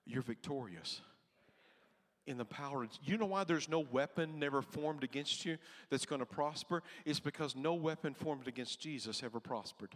you're 0.05 0.21
victorious. 0.21 1.01
In 2.27 2.37
the 2.37 2.45
power, 2.45 2.85
you 3.03 3.17
know 3.17 3.25
why 3.25 3.43
there's 3.43 3.67
no 3.67 3.79
weapon 3.79 4.37
never 4.37 4.61
formed 4.61 5.03
against 5.03 5.43
you 5.43 5.57
that's 5.89 6.05
going 6.05 6.19
to 6.19 6.25
prosper? 6.25 6.83
It's 7.03 7.19
because 7.19 7.55
no 7.55 7.73
weapon 7.73 8.13
formed 8.13 8.47
against 8.47 8.79
Jesus 8.79 9.23
ever 9.23 9.39
prospered. 9.39 9.95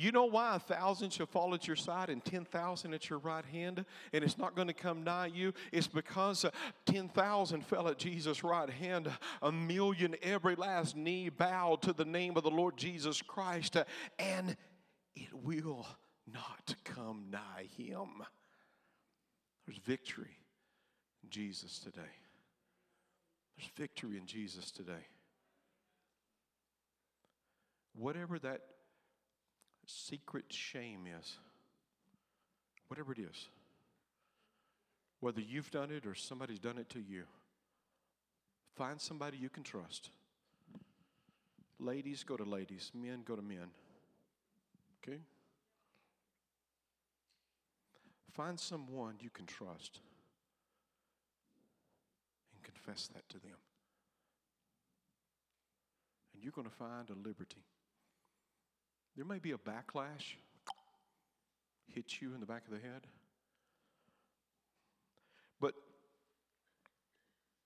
You 0.00 0.12
know 0.12 0.24
why 0.24 0.56
a 0.56 0.58
thousand 0.58 1.12
shall 1.12 1.26
fall 1.26 1.52
at 1.52 1.66
your 1.66 1.76
side 1.76 2.08
and 2.08 2.24
10,000 2.24 2.94
at 2.94 3.10
your 3.10 3.18
right 3.18 3.44
hand, 3.44 3.84
and 4.14 4.24
it's 4.24 4.38
not 4.38 4.56
going 4.56 4.68
to 4.68 4.72
come 4.72 5.04
nigh 5.04 5.26
you? 5.26 5.52
It's 5.72 5.88
because 5.88 6.46
uh, 6.46 6.52
10,000 6.86 7.66
fell 7.66 7.86
at 7.86 7.98
Jesus' 7.98 8.42
right 8.42 8.70
hand, 8.70 9.10
a 9.42 9.52
million, 9.52 10.16
every 10.22 10.54
last 10.54 10.96
knee 10.96 11.28
bowed 11.28 11.82
to 11.82 11.92
the 11.92 12.06
name 12.06 12.38
of 12.38 12.44
the 12.44 12.50
Lord 12.50 12.78
Jesus 12.78 13.20
Christ, 13.20 13.76
uh, 13.76 13.84
and 14.18 14.56
it 15.14 15.34
will 15.34 15.86
not 16.26 16.74
come 16.82 17.26
nigh 17.30 17.68
him. 17.76 18.08
There's 19.66 19.80
victory 19.84 20.38
in 21.22 21.28
Jesus 21.28 21.78
today. 21.78 22.00
There's 23.58 23.70
victory 23.76 24.16
in 24.16 24.24
Jesus 24.24 24.70
today. 24.70 25.08
Whatever 27.92 28.38
that 28.38 28.62
secret 29.90 30.44
shame 30.48 31.06
is. 31.20 31.36
Whatever 32.88 33.12
it 33.12 33.18
is. 33.18 33.48
Whether 35.20 35.40
you've 35.40 35.70
done 35.70 35.90
it 35.90 36.06
or 36.06 36.14
somebody's 36.14 36.58
done 36.58 36.78
it 36.78 36.88
to 36.90 37.00
you. 37.00 37.24
Find 38.76 39.00
somebody 39.00 39.36
you 39.36 39.48
can 39.48 39.62
trust. 39.62 40.10
Ladies, 41.78 42.24
go 42.24 42.36
to 42.36 42.44
ladies. 42.44 42.90
Men, 42.94 43.22
go 43.24 43.36
to 43.36 43.42
men. 43.42 43.68
Okay? 45.02 45.18
Find 48.32 48.58
someone 48.58 49.16
you 49.20 49.30
can 49.30 49.46
trust 49.46 50.00
and 52.54 52.62
confess 52.62 53.08
that 53.14 53.28
to 53.28 53.38
them. 53.38 53.56
And 56.34 56.42
you're 56.42 56.52
going 56.52 56.68
to 56.68 56.74
find 56.74 57.10
a 57.10 57.28
liberty. 57.28 57.64
There 59.20 59.28
may 59.28 59.38
be 59.38 59.50
a 59.50 59.58
backlash, 59.58 60.36
hit 61.88 62.22
you 62.22 62.32
in 62.32 62.40
the 62.40 62.46
back 62.46 62.62
of 62.64 62.72
the 62.72 62.78
head. 62.78 63.06
But 65.60 65.74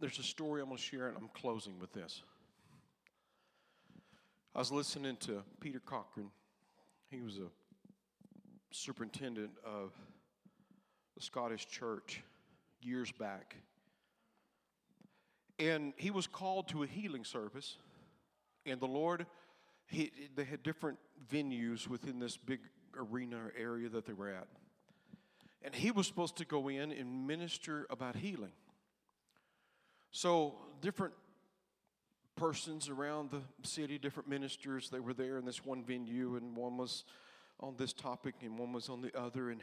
there's 0.00 0.18
a 0.18 0.24
story 0.24 0.60
I'm 0.60 0.66
going 0.66 0.78
to 0.78 0.82
share, 0.82 1.06
and 1.06 1.16
I'm 1.16 1.28
closing 1.32 1.78
with 1.78 1.92
this. 1.92 2.24
I 4.52 4.58
was 4.58 4.72
listening 4.72 5.16
to 5.18 5.44
Peter 5.60 5.78
Cochran. 5.78 6.32
He 7.08 7.20
was 7.20 7.38
a 7.38 7.46
superintendent 8.72 9.52
of 9.64 9.92
the 11.16 11.22
Scottish 11.22 11.68
church 11.68 12.24
years 12.82 13.12
back. 13.12 13.54
And 15.60 15.92
he 15.98 16.10
was 16.10 16.26
called 16.26 16.66
to 16.70 16.82
a 16.82 16.86
healing 16.88 17.22
service, 17.22 17.76
and 18.66 18.80
the 18.80 18.88
Lord 18.88 19.26
he, 19.86 20.10
they 20.34 20.44
had 20.44 20.62
different 20.62 20.98
venues 21.30 21.88
within 21.88 22.18
this 22.18 22.36
big 22.36 22.60
arena 22.96 23.38
area 23.58 23.88
that 23.88 24.06
they 24.06 24.12
were 24.12 24.28
at. 24.28 24.48
And 25.62 25.74
he 25.74 25.90
was 25.90 26.06
supposed 26.06 26.36
to 26.36 26.44
go 26.44 26.68
in 26.68 26.92
and 26.92 27.26
minister 27.26 27.86
about 27.90 28.16
healing. 28.16 28.52
So, 30.10 30.56
different 30.80 31.14
persons 32.36 32.88
around 32.88 33.30
the 33.30 33.40
city, 33.66 33.98
different 33.98 34.28
ministers, 34.28 34.90
they 34.90 35.00
were 35.00 35.14
there 35.14 35.38
in 35.38 35.44
this 35.44 35.64
one 35.64 35.82
venue, 35.82 36.36
and 36.36 36.54
one 36.54 36.76
was 36.76 37.04
on 37.60 37.74
this 37.78 37.92
topic 37.92 38.34
and 38.42 38.58
one 38.58 38.72
was 38.72 38.88
on 38.88 39.00
the 39.00 39.16
other. 39.18 39.50
And 39.50 39.62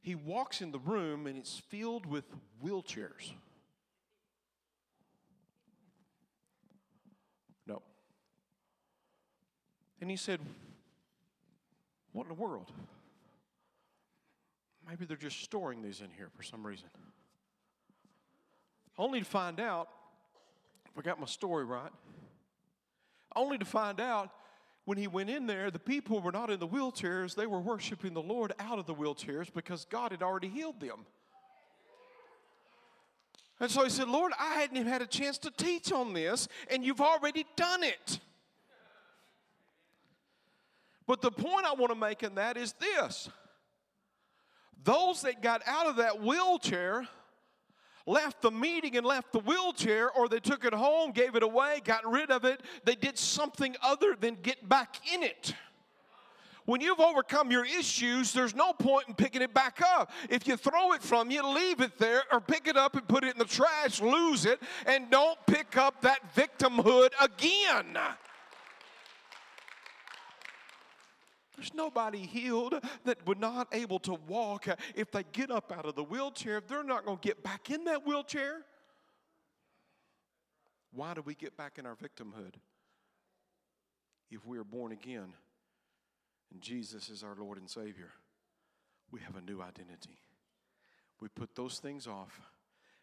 he 0.00 0.14
walks 0.14 0.60
in 0.60 0.70
the 0.70 0.78
room, 0.78 1.26
and 1.26 1.36
it's 1.36 1.58
filled 1.58 2.06
with 2.06 2.24
wheelchairs. 2.64 3.32
No. 7.66 7.82
And 10.00 10.10
he 10.10 10.16
said, 10.16 10.40
what 12.16 12.22
in 12.22 12.28
the 12.28 12.42
world? 12.42 12.72
Maybe 14.88 15.04
they're 15.04 15.18
just 15.18 15.42
storing 15.42 15.82
these 15.82 16.00
in 16.00 16.08
here 16.16 16.30
for 16.34 16.42
some 16.42 16.66
reason. 16.66 16.88
Only 18.96 19.18
to 19.18 19.26
find 19.26 19.60
out, 19.60 19.90
if 20.90 20.98
I 20.98 21.02
got 21.02 21.20
my 21.20 21.26
story 21.26 21.66
right, 21.66 21.90
only 23.34 23.58
to 23.58 23.66
find 23.66 24.00
out 24.00 24.30
when 24.86 24.96
he 24.96 25.06
went 25.06 25.28
in 25.28 25.46
there, 25.46 25.70
the 25.70 25.78
people 25.78 26.22
were 26.22 26.32
not 26.32 26.48
in 26.48 26.58
the 26.58 26.66
wheelchairs, 26.66 27.34
they 27.34 27.46
were 27.46 27.60
worshiping 27.60 28.14
the 28.14 28.22
Lord 28.22 28.54
out 28.58 28.78
of 28.78 28.86
the 28.86 28.94
wheelchairs 28.94 29.52
because 29.52 29.84
God 29.84 30.12
had 30.12 30.22
already 30.22 30.48
healed 30.48 30.80
them. 30.80 31.04
And 33.60 33.70
so 33.70 33.84
he 33.84 33.90
said, 33.90 34.08
Lord, 34.08 34.32
I 34.40 34.54
hadn't 34.54 34.78
even 34.78 34.90
had 34.90 35.02
a 35.02 35.06
chance 35.06 35.36
to 35.38 35.50
teach 35.50 35.92
on 35.92 36.14
this, 36.14 36.48
and 36.70 36.82
you've 36.82 37.02
already 37.02 37.44
done 37.56 37.82
it. 37.82 38.20
But 41.06 41.20
the 41.20 41.30
point 41.30 41.66
I 41.66 41.74
want 41.74 41.92
to 41.92 41.98
make 41.98 42.22
in 42.22 42.34
that 42.34 42.56
is 42.56 42.74
this 42.74 43.28
those 44.82 45.22
that 45.22 45.42
got 45.42 45.62
out 45.66 45.86
of 45.86 45.96
that 45.96 46.22
wheelchair 46.22 47.08
left 48.06 48.40
the 48.40 48.52
meeting 48.52 48.96
and 48.96 49.04
left 49.04 49.32
the 49.32 49.40
wheelchair, 49.40 50.10
or 50.10 50.28
they 50.28 50.38
took 50.38 50.64
it 50.64 50.72
home, 50.72 51.10
gave 51.10 51.34
it 51.34 51.42
away, 51.42 51.80
got 51.84 52.08
rid 52.08 52.30
of 52.30 52.44
it. 52.44 52.60
They 52.84 52.94
did 52.94 53.18
something 53.18 53.74
other 53.82 54.16
than 54.18 54.36
get 54.42 54.68
back 54.68 54.96
in 55.12 55.24
it. 55.24 55.54
When 56.66 56.80
you've 56.80 57.00
overcome 57.00 57.52
your 57.52 57.64
issues, 57.64 58.32
there's 58.32 58.54
no 58.54 58.72
point 58.72 59.08
in 59.08 59.14
picking 59.14 59.42
it 59.42 59.54
back 59.54 59.80
up. 59.80 60.10
If 60.28 60.48
you 60.48 60.56
throw 60.56 60.92
it 60.92 61.02
from 61.02 61.30
you, 61.30 61.46
leave 61.48 61.80
it 61.80 61.96
there, 61.98 62.22
or 62.32 62.40
pick 62.40 62.66
it 62.66 62.76
up 62.76 62.96
and 62.96 63.06
put 63.06 63.24
it 63.24 63.32
in 63.32 63.38
the 63.38 63.44
trash, 63.44 64.00
lose 64.00 64.44
it, 64.46 64.60
and 64.84 65.08
don't 65.10 65.38
pick 65.46 65.76
up 65.76 66.00
that 66.02 66.34
victimhood 66.34 67.10
again. 67.20 67.96
There's 71.56 71.72
nobody 71.74 72.18
healed 72.18 72.74
that 73.04 73.26
would 73.26 73.40
not 73.40 73.68
able 73.72 73.98
to 74.00 74.14
walk. 74.28 74.66
If 74.94 75.10
they 75.10 75.24
get 75.32 75.50
up 75.50 75.72
out 75.76 75.86
of 75.86 75.94
the 75.94 76.04
wheelchair, 76.04 76.60
they're 76.60 76.84
not 76.84 77.04
going 77.04 77.18
to 77.18 77.26
get 77.26 77.42
back 77.42 77.70
in 77.70 77.84
that 77.84 78.06
wheelchair. 78.06 78.62
Why 80.92 81.14
do 81.14 81.22
we 81.22 81.34
get 81.34 81.56
back 81.56 81.78
in 81.78 81.86
our 81.86 81.96
victimhood? 81.96 82.54
If 84.30 84.46
we 84.46 84.58
are 84.58 84.64
born 84.64 84.92
again 84.92 85.32
and 86.52 86.60
Jesus 86.60 87.08
is 87.08 87.22
our 87.22 87.34
Lord 87.38 87.58
and 87.58 87.68
Savior, 87.68 88.10
we 89.10 89.20
have 89.20 89.36
a 89.36 89.40
new 89.40 89.62
identity. 89.62 90.18
We 91.20 91.28
put 91.28 91.54
those 91.54 91.78
things 91.78 92.06
off 92.06 92.40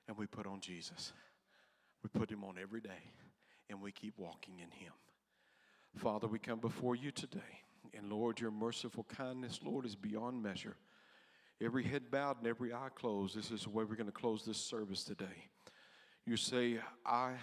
and 0.08 0.18
we 0.18 0.28
put 0.28 0.46
on 0.46 0.60
Jesus. 0.60 1.14
We 2.04 2.10
put 2.10 2.30
Him 2.30 2.44
on 2.44 2.56
every 2.62 2.82
day 2.82 3.12
and 3.70 3.82
we 3.82 3.92
keep 3.92 4.14
walking 4.18 4.60
in 4.60 4.70
Him. 4.72 4.94
Father, 5.96 6.28
we 6.28 6.40
come 6.40 6.60
before 6.60 6.96
you 6.96 7.12
today. 7.12 7.62
And 7.96 8.12
Lord, 8.12 8.40
your 8.40 8.52
merciful 8.52 9.06
kindness, 9.06 9.60
Lord, 9.64 9.86
is 9.86 9.96
beyond 9.96 10.42
measure. 10.42 10.76
Every 11.62 11.84
head 11.84 12.12
bowed 12.12 12.40
and 12.40 12.48
every 12.48 12.74
eye 12.74 12.90
closed. 12.96 13.38
This 13.38 13.52
is 13.52 13.64
the 13.64 13.70
way 13.70 13.84
we're 13.84 13.96
going 13.96 14.08
to 14.08 14.12
close 14.12 14.44
this 14.44 14.58
service 14.58 15.04
today. 15.04 15.48
You 16.26 16.38
say, 16.38 16.80
I 17.06 17.34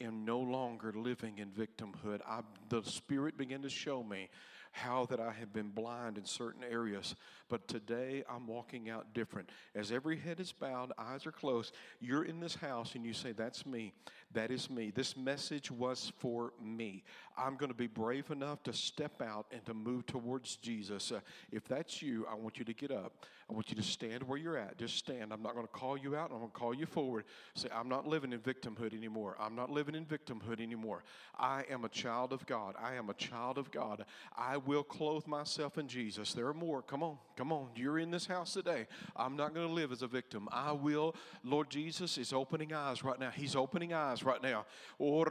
am 0.00 0.24
no 0.24 0.40
longer 0.40 0.92
living 0.94 1.38
in 1.38 1.50
victimhood. 1.50 2.20
I, 2.26 2.40
the 2.68 2.82
Spirit 2.82 3.36
began 3.36 3.62
to 3.62 3.68
show 3.68 4.02
me 4.02 4.28
how 4.72 5.06
that 5.10 5.20
I 5.20 5.32
have 5.32 5.52
been 5.52 5.68
blind 5.68 6.16
in 6.16 6.24
certain 6.24 6.64
areas, 6.64 7.14
but 7.48 7.68
today 7.68 8.24
I'm 8.28 8.46
walking 8.46 8.88
out 8.88 9.12
different. 9.12 9.50
As 9.74 9.92
every 9.92 10.16
head 10.16 10.40
is 10.40 10.50
bowed, 10.50 10.92
eyes 10.98 11.26
are 11.26 11.32
closed, 11.32 11.74
you're 12.00 12.24
in 12.24 12.40
this 12.40 12.54
house 12.54 12.94
and 12.94 13.04
you 13.04 13.12
say, 13.12 13.32
That's 13.32 13.66
me. 13.66 13.92
That 14.34 14.50
is 14.50 14.70
me. 14.70 14.90
This 14.94 15.16
message 15.16 15.70
was 15.70 16.12
for 16.18 16.52
me. 16.62 17.04
I'm 17.36 17.56
going 17.56 17.70
to 17.70 17.76
be 17.76 17.86
brave 17.86 18.30
enough 18.30 18.62
to 18.64 18.72
step 18.72 19.22
out 19.22 19.46
and 19.52 19.64
to 19.66 19.74
move 19.74 20.06
towards 20.06 20.56
Jesus. 20.56 21.12
Uh, 21.12 21.20
if 21.50 21.66
that's 21.66 22.02
you, 22.02 22.26
I 22.30 22.34
want 22.34 22.58
you 22.58 22.64
to 22.64 22.74
get 22.74 22.90
up. 22.90 23.24
I 23.50 23.54
want 23.54 23.70
you 23.70 23.76
to 23.76 23.82
stand 23.82 24.22
where 24.22 24.38
you're 24.38 24.56
at. 24.56 24.78
Just 24.78 24.96
stand. 24.96 25.32
I'm 25.32 25.42
not 25.42 25.54
going 25.54 25.66
to 25.66 25.72
call 25.72 25.96
you 25.96 26.16
out. 26.16 26.30
I'm 26.30 26.38
going 26.38 26.50
to 26.50 26.58
call 26.58 26.74
you 26.74 26.86
forward. 26.86 27.24
Say, 27.54 27.68
I'm 27.74 27.88
not 27.88 28.06
living 28.06 28.32
in 28.32 28.38
victimhood 28.38 28.94
anymore. 28.94 29.36
I'm 29.38 29.54
not 29.54 29.70
living 29.70 29.94
in 29.94 30.06
victimhood 30.06 30.60
anymore. 30.60 31.04
I 31.38 31.64
am 31.70 31.84
a 31.84 31.88
child 31.88 32.32
of 32.32 32.46
God. 32.46 32.74
I 32.82 32.94
am 32.94 33.10
a 33.10 33.14
child 33.14 33.58
of 33.58 33.70
God. 33.70 34.04
I 34.36 34.56
will 34.58 34.82
clothe 34.82 35.26
myself 35.26 35.76
in 35.76 35.88
Jesus. 35.88 36.32
There 36.32 36.46
are 36.46 36.54
more. 36.54 36.82
Come 36.82 37.02
on. 37.02 37.18
Come 37.36 37.52
on. 37.52 37.68
You're 37.76 37.98
in 37.98 38.10
this 38.10 38.26
house 38.26 38.52
today. 38.54 38.86
I'm 39.16 39.36
not 39.36 39.54
going 39.54 39.66
to 39.66 39.72
live 39.72 39.92
as 39.92 40.02
a 40.02 40.06
victim. 40.06 40.48
I 40.50 40.72
will. 40.72 41.14
Lord 41.44 41.68
Jesus 41.68 42.16
is 42.18 42.32
opening 42.32 42.72
eyes 42.72 43.02
right 43.02 43.18
now. 43.18 43.30
He's 43.30 43.56
opening 43.56 43.92
eyes 43.92 44.21
right 44.24 44.42
now. 44.42 44.66
Oh, 45.00 45.24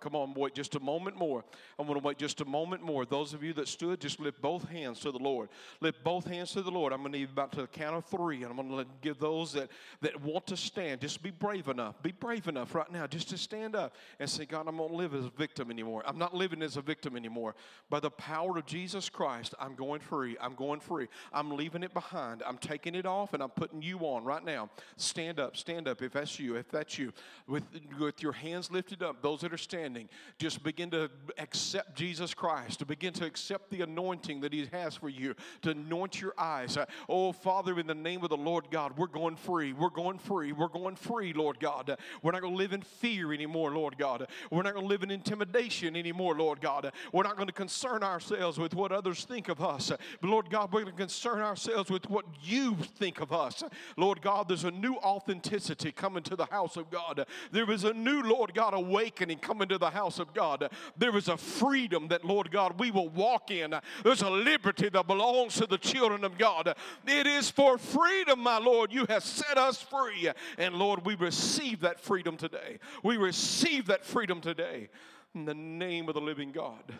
Come 0.00 0.14
on, 0.14 0.34
wait 0.34 0.54
just 0.54 0.74
a 0.74 0.80
moment 0.80 1.16
more. 1.16 1.44
I'm 1.78 1.86
going 1.86 1.98
to 1.98 2.06
wait 2.06 2.18
just 2.18 2.40
a 2.40 2.44
moment 2.44 2.82
more. 2.82 3.04
Those 3.04 3.32
of 3.34 3.42
you 3.42 3.52
that 3.54 3.68
stood, 3.68 4.00
just 4.00 4.20
lift 4.20 4.40
both 4.42 4.68
hands 4.68 5.00
to 5.00 5.12
the 5.12 5.18
Lord. 5.18 5.48
Lift 5.80 6.02
both 6.04 6.26
hands 6.26 6.52
to 6.52 6.62
the 6.62 6.70
Lord. 6.70 6.92
I'm 6.92 7.00
going 7.00 7.12
to 7.12 7.18
need 7.18 7.30
about 7.30 7.52
to 7.52 7.62
the 7.62 7.66
count 7.66 7.96
of 7.96 8.04
three, 8.06 8.42
and 8.42 8.46
I'm 8.46 8.68
going 8.68 8.84
to 8.84 8.90
give 9.00 9.18
those 9.18 9.52
that, 9.52 9.70
that 10.00 10.20
want 10.20 10.46
to 10.48 10.56
stand, 10.56 11.00
just 11.00 11.22
be 11.22 11.30
brave 11.30 11.68
enough. 11.68 12.02
Be 12.02 12.12
brave 12.12 12.48
enough 12.48 12.74
right 12.74 12.90
now 12.90 13.06
just 13.06 13.28
to 13.30 13.38
stand 13.38 13.74
up 13.74 13.94
and 14.18 14.28
say, 14.28 14.44
God, 14.44 14.66
I'm 14.68 14.76
going 14.76 14.90
to 14.90 14.96
live 14.96 15.14
as 15.14 15.24
a 15.24 15.30
victim 15.30 15.70
anymore. 15.70 16.02
I'm 16.06 16.18
not 16.18 16.34
living 16.34 16.62
as 16.62 16.76
a 16.76 16.82
victim 16.82 17.16
anymore. 17.16 17.54
By 17.88 18.00
the 18.00 18.10
power 18.10 18.58
of 18.58 18.66
Jesus 18.66 19.08
Christ, 19.08 19.54
I'm 19.58 19.74
going 19.74 20.00
free. 20.00 20.36
I'm 20.40 20.54
going 20.54 20.80
free. 20.80 21.08
I'm 21.32 21.56
leaving 21.56 21.82
it 21.82 21.94
behind. 21.94 22.42
I'm 22.46 22.58
taking 22.58 22.94
it 22.94 23.06
off, 23.06 23.34
and 23.34 23.42
I'm 23.42 23.50
putting 23.50 23.82
you 23.82 23.98
on 24.00 24.24
right 24.24 24.44
now. 24.44 24.70
Stand 24.96 25.40
up, 25.40 25.56
stand 25.56 25.88
up 25.88 26.02
if 26.02 26.12
that's 26.12 26.38
you. 26.38 26.56
If 26.56 26.70
that's 26.70 26.89
you, 26.98 27.12
with, 27.46 27.64
with 27.98 28.22
your 28.22 28.32
hands 28.32 28.70
lifted 28.70 29.02
up, 29.02 29.22
those 29.22 29.40
that 29.40 29.52
are 29.52 29.58
standing, 29.58 30.08
just 30.38 30.62
begin 30.62 30.90
to 30.90 31.10
accept 31.38 31.96
Jesus 31.96 32.34
Christ, 32.34 32.78
to 32.78 32.86
begin 32.86 33.12
to 33.14 33.24
accept 33.24 33.70
the 33.70 33.82
anointing 33.82 34.40
that 34.40 34.52
He 34.52 34.66
has 34.72 34.96
for 34.96 35.08
you, 35.08 35.34
to 35.62 35.70
anoint 35.70 36.20
your 36.20 36.34
eyes. 36.38 36.76
Uh, 36.76 36.86
oh, 37.08 37.32
Father, 37.32 37.78
in 37.78 37.86
the 37.86 37.94
name 37.94 38.22
of 38.22 38.30
the 38.30 38.36
Lord 38.36 38.66
God, 38.70 38.96
we're 38.96 39.06
going 39.06 39.36
free. 39.36 39.72
We're 39.72 39.90
going 39.90 40.18
free. 40.18 40.52
We're 40.52 40.68
going 40.68 40.96
free, 40.96 41.32
Lord 41.32 41.60
God. 41.60 41.90
Uh, 41.90 41.96
we're 42.22 42.32
not 42.32 42.40
going 42.40 42.54
to 42.54 42.58
live 42.58 42.72
in 42.72 42.82
fear 42.82 43.32
anymore, 43.32 43.72
Lord 43.74 43.98
God. 43.98 44.22
Uh, 44.22 44.26
we're 44.50 44.62
not 44.62 44.74
going 44.74 44.84
to 44.84 44.88
live 44.88 45.02
in 45.02 45.10
intimidation 45.10 45.96
anymore, 45.96 46.34
Lord 46.34 46.60
God. 46.60 46.90
We're 47.12 47.22
not 47.22 47.36
going 47.36 47.48
to 47.48 47.52
concern 47.52 48.02
ourselves 48.02 48.58
with 48.58 48.74
what 48.74 48.92
others 48.92 49.24
think 49.24 49.48
of 49.48 49.60
us. 49.60 49.90
But, 50.20 50.30
Lord 50.30 50.50
God, 50.50 50.72
we're 50.72 50.82
going 50.82 50.94
to 50.94 50.98
concern 50.98 51.40
ourselves 51.40 51.90
with 51.90 52.08
what 52.08 52.24
you 52.42 52.76
think 52.96 53.20
of 53.20 53.32
us. 53.32 53.62
Lord 53.96 54.22
God, 54.22 54.48
there's 54.48 54.64
a 54.64 54.70
new 54.70 54.94
authenticity 54.96 55.92
coming 55.92 56.22
to 56.24 56.36
the 56.36 56.46
house 56.46 56.69
of 56.76 56.90
God. 56.90 57.26
There 57.52 57.70
is 57.70 57.84
a 57.84 57.92
new, 57.92 58.22
Lord 58.22 58.54
God, 58.54 58.74
awakening 58.74 59.38
coming 59.38 59.68
to 59.68 59.78
the 59.78 59.90
house 59.90 60.18
of 60.18 60.34
God. 60.34 60.70
There 60.96 61.16
is 61.16 61.28
a 61.28 61.36
freedom 61.36 62.08
that, 62.08 62.24
Lord 62.24 62.50
God, 62.50 62.78
we 62.78 62.90
will 62.90 63.08
walk 63.08 63.50
in. 63.50 63.74
There's 64.04 64.22
a 64.22 64.30
liberty 64.30 64.88
that 64.88 65.06
belongs 65.06 65.56
to 65.56 65.66
the 65.66 65.78
children 65.78 66.24
of 66.24 66.38
God. 66.38 66.74
It 67.06 67.26
is 67.26 67.50
for 67.50 67.78
freedom, 67.78 68.40
my 68.40 68.58
Lord. 68.58 68.92
You 68.92 69.06
have 69.08 69.24
set 69.24 69.58
us 69.58 69.80
free. 69.80 70.30
And 70.58 70.74
Lord, 70.74 71.04
we 71.04 71.14
receive 71.14 71.80
that 71.80 72.00
freedom 72.00 72.36
today. 72.36 72.78
We 73.02 73.16
receive 73.16 73.86
that 73.86 74.04
freedom 74.04 74.40
today 74.40 74.88
in 75.34 75.44
the 75.44 75.54
name 75.54 76.08
of 76.08 76.14
the 76.14 76.20
living 76.20 76.52
God. 76.52 76.92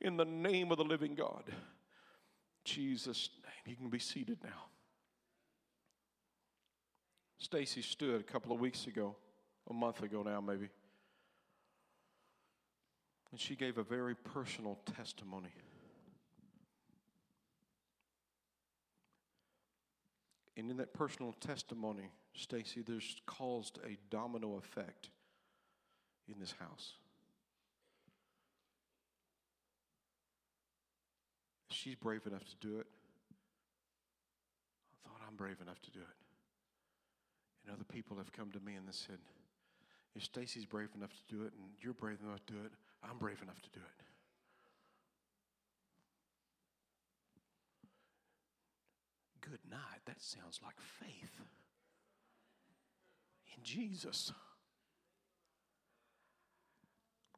In 0.00 0.16
the 0.16 0.24
name 0.24 0.70
of 0.70 0.78
the 0.78 0.84
living 0.84 1.14
God. 1.14 1.44
Jesus' 2.64 3.30
name. 3.44 3.52
You 3.66 3.76
can 3.76 3.88
be 3.88 3.98
seated 3.98 4.38
now. 4.42 4.75
Stacy 7.38 7.82
stood 7.82 8.20
a 8.20 8.24
couple 8.24 8.52
of 8.52 8.60
weeks 8.60 8.86
ago, 8.86 9.14
a 9.70 9.74
month 9.74 10.02
ago 10.02 10.22
now, 10.22 10.40
maybe. 10.40 10.68
And 13.30 13.40
she 13.40 13.54
gave 13.54 13.78
a 13.78 13.82
very 13.82 14.14
personal 14.14 14.78
testimony. 14.96 15.52
And 20.56 20.70
in 20.70 20.78
that 20.78 20.94
personal 20.94 21.32
testimony, 21.34 22.10
Stacy, 22.34 22.82
there's 22.82 23.16
caused 23.26 23.78
a 23.84 23.98
domino 24.10 24.56
effect 24.56 25.10
in 26.28 26.40
this 26.40 26.54
house. 26.58 26.94
She's 31.70 31.94
brave 31.94 32.26
enough 32.26 32.44
to 32.44 32.56
do 32.66 32.78
it. 32.78 32.86
I 35.04 35.08
thought 35.08 35.20
I'm 35.28 35.36
brave 35.36 35.60
enough 35.60 35.80
to 35.82 35.90
do 35.90 36.00
it. 36.00 36.25
And 37.66 37.74
other 37.74 37.84
people 37.84 38.16
have 38.18 38.32
come 38.32 38.52
to 38.52 38.60
me 38.60 38.74
and 38.74 38.86
they 38.86 38.92
said, 38.92 39.18
if 40.14 40.22
Stacy's 40.24 40.64
brave 40.64 40.88
enough 40.96 41.10
to 41.10 41.34
do 41.34 41.42
it 41.42 41.52
and 41.58 41.68
you're 41.80 41.92
brave 41.92 42.18
enough 42.24 42.44
to 42.46 42.52
do 42.52 42.58
it, 42.64 42.72
I'm 43.02 43.18
brave 43.18 43.42
enough 43.42 43.60
to 43.60 43.70
do 43.70 43.80
it. 43.80 44.02
Good 49.40 49.60
night. 49.70 50.00
That 50.06 50.20
sounds 50.20 50.60
like 50.64 50.76
faith 50.80 51.40
in 53.56 53.62
Jesus. 53.62 54.32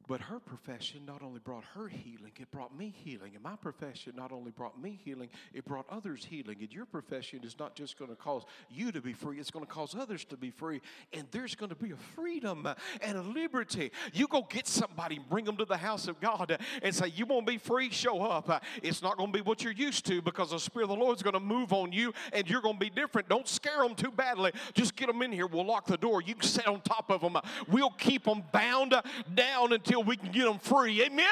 But 0.09 0.21
her 0.21 0.39
profession 0.39 1.01
not 1.05 1.21
only 1.21 1.39
brought 1.39 1.63
her 1.75 1.87
healing, 1.87 2.31
it 2.39 2.49
brought 2.49 2.75
me 2.75 2.91
healing. 3.03 3.33
And 3.35 3.43
my 3.43 3.55
profession 3.55 4.13
not 4.15 4.31
only 4.31 4.49
brought 4.49 4.81
me 4.81 4.99
healing, 5.05 5.29
it 5.53 5.65
brought 5.65 5.85
others 5.87 6.25
healing. 6.25 6.57
And 6.61 6.73
your 6.73 6.87
profession 6.87 7.41
is 7.43 7.59
not 7.59 7.75
just 7.75 7.99
going 7.99 8.09
to 8.09 8.15
cause 8.15 8.41
you 8.71 8.91
to 8.91 9.01
be 9.01 9.13
free, 9.13 9.39
it's 9.39 9.51
going 9.51 9.63
to 9.63 9.71
cause 9.71 9.93
others 9.93 10.25
to 10.25 10.35
be 10.35 10.49
free. 10.49 10.81
And 11.13 11.27
there's 11.29 11.53
going 11.53 11.69
to 11.69 11.75
be 11.75 11.91
a 11.91 11.95
freedom 12.15 12.67
and 13.01 13.17
a 13.19 13.21
liberty. 13.21 13.91
You 14.11 14.25
go 14.27 14.47
get 14.49 14.67
somebody, 14.67 15.19
bring 15.29 15.45
them 15.45 15.57
to 15.57 15.65
the 15.65 15.77
house 15.77 16.07
of 16.07 16.19
God, 16.19 16.57
and 16.81 16.95
say, 16.95 17.09
You 17.09 17.27
want 17.27 17.45
to 17.45 17.51
be 17.51 17.59
free? 17.59 17.91
Show 17.91 18.23
up. 18.23 18.63
It's 18.81 19.03
not 19.03 19.15
going 19.15 19.31
to 19.31 19.37
be 19.37 19.43
what 19.43 19.63
you're 19.63 19.73
used 19.73 20.07
to 20.07 20.23
because 20.23 20.49
the 20.49 20.59
Spirit 20.59 20.85
of 20.85 20.97
the 20.97 21.03
Lord 21.03 21.17
is 21.17 21.21
going 21.21 21.35
to 21.35 21.39
move 21.39 21.71
on 21.71 21.91
you 21.91 22.15
and 22.33 22.49
you're 22.49 22.63
going 22.63 22.79
to 22.79 22.79
be 22.79 22.89
different. 22.89 23.29
Don't 23.29 23.47
scare 23.47 23.83
them 23.83 23.93
too 23.93 24.09
badly. 24.09 24.53
Just 24.73 24.95
get 24.95 25.05
them 25.05 25.21
in 25.21 25.31
here. 25.31 25.45
We'll 25.45 25.67
lock 25.67 25.85
the 25.85 25.97
door. 25.97 26.23
You 26.23 26.33
can 26.33 26.49
sit 26.49 26.65
on 26.67 26.81
top 26.81 27.11
of 27.11 27.21
them. 27.21 27.37
We'll 27.67 27.91
keep 27.91 28.23
them 28.23 28.41
bound 28.51 28.95
down 29.35 29.71
until 29.71 29.98
until 29.99 30.09
we 30.09 30.17
can 30.17 30.31
get 30.31 30.45
them 30.45 30.59
free. 30.59 31.01
Amen? 31.03 31.25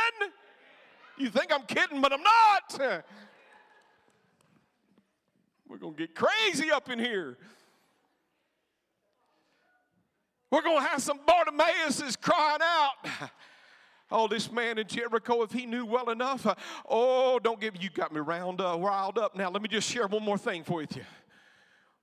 You 1.18 1.30
think 1.30 1.52
I'm 1.54 1.64
kidding, 1.64 2.02
but 2.02 2.14
I'm 2.14 2.22
not. 2.22 3.04
We're 5.68 5.78
going 5.78 5.96
to 5.96 6.00
get 6.00 6.16
crazy 6.16 6.72
up 6.72 6.90
in 6.90 7.00
here. 7.00 7.38
We're 10.52 10.62
going 10.62 10.82
to 10.82 10.88
have 10.88 11.02
some 11.02 11.20
Bartimaeus 11.26 12.02
is 12.02 12.16
crying 12.16 12.62
out. 12.62 13.30
Oh, 14.10 14.26
this 14.26 14.50
man 14.50 14.78
in 14.78 14.88
Jericho, 14.88 15.42
if 15.42 15.52
he 15.52 15.66
knew 15.66 15.86
well 15.86 16.12
enough, 16.12 16.46
uh, 16.46 16.56
oh, 16.88 17.40
don't 17.40 17.60
give 17.60 17.76
you 17.84 17.90
got 17.90 18.14
me 18.14 18.22
round 18.22 18.62
uh, 18.62 18.78
riled 18.80 19.18
up. 19.18 19.36
Now, 19.36 19.50
let 19.50 19.62
me 19.62 19.68
just 19.68 19.92
share 19.92 20.08
one 20.08 20.24
more 20.24 20.38
thing 20.38 20.64
for 20.64 20.82
you. 20.82 20.88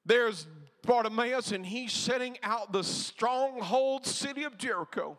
There's 0.04 0.46
Bartimaeus, 0.82 1.52
and 1.52 1.64
he's 1.64 1.94
setting 1.94 2.36
out 2.42 2.74
the 2.74 2.84
stronghold 2.84 4.04
city 4.04 4.42
of 4.44 4.58
Jericho. 4.58 5.16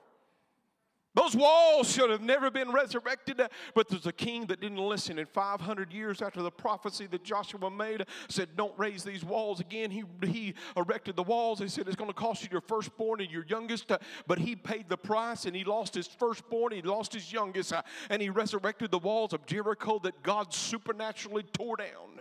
Those 1.15 1.33
walls 1.33 1.93
should 1.93 2.09
have 2.09 2.21
never 2.21 2.51
been 2.51 2.71
resurrected, 2.71 3.41
but 3.73 3.87
there's 3.87 4.05
a 4.05 4.11
king 4.11 4.47
that 4.47 4.59
didn't 4.59 4.77
listen. 4.77 5.17
And 5.17 5.29
500 5.29 5.93
years 5.93 6.21
after 6.21 6.41
the 6.41 6.51
prophecy 6.51 7.07
that 7.07 7.23
Joshua 7.23 7.71
made 7.71 8.05
said, 8.27 8.49
Don't 8.57 8.77
raise 8.77 9.05
these 9.05 9.23
walls 9.23 9.61
again, 9.61 9.91
he, 9.91 10.03
he 10.27 10.53
erected 10.75 11.15
the 11.15 11.23
walls. 11.23 11.59
He 11.59 11.69
said, 11.69 11.87
It's 11.87 11.95
going 11.95 12.09
to 12.09 12.13
cost 12.13 12.43
you 12.43 12.49
your 12.51 12.59
firstborn 12.59 13.21
and 13.21 13.31
your 13.31 13.45
youngest. 13.47 13.89
But 14.27 14.39
he 14.39 14.57
paid 14.57 14.89
the 14.89 14.97
price 14.97 15.45
and 15.45 15.55
he 15.55 15.63
lost 15.63 15.95
his 15.95 16.07
firstborn, 16.07 16.73
he 16.73 16.81
lost 16.81 17.13
his 17.13 17.31
youngest, 17.31 17.71
and 18.09 18.21
he 18.21 18.29
resurrected 18.29 18.91
the 18.91 18.99
walls 18.99 19.31
of 19.31 19.45
Jericho 19.45 19.99
that 20.03 20.21
God 20.21 20.53
supernaturally 20.53 21.43
tore 21.43 21.77
down. 21.77 22.19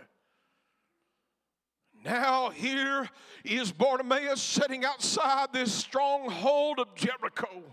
Now, 2.05 2.49
here 2.49 3.09
is 3.43 3.73
Bartimaeus 3.73 4.41
sitting 4.41 4.85
outside 4.85 5.51
this 5.51 5.73
stronghold 5.73 6.79
of 6.79 6.95
Jericho. 6.95 7.63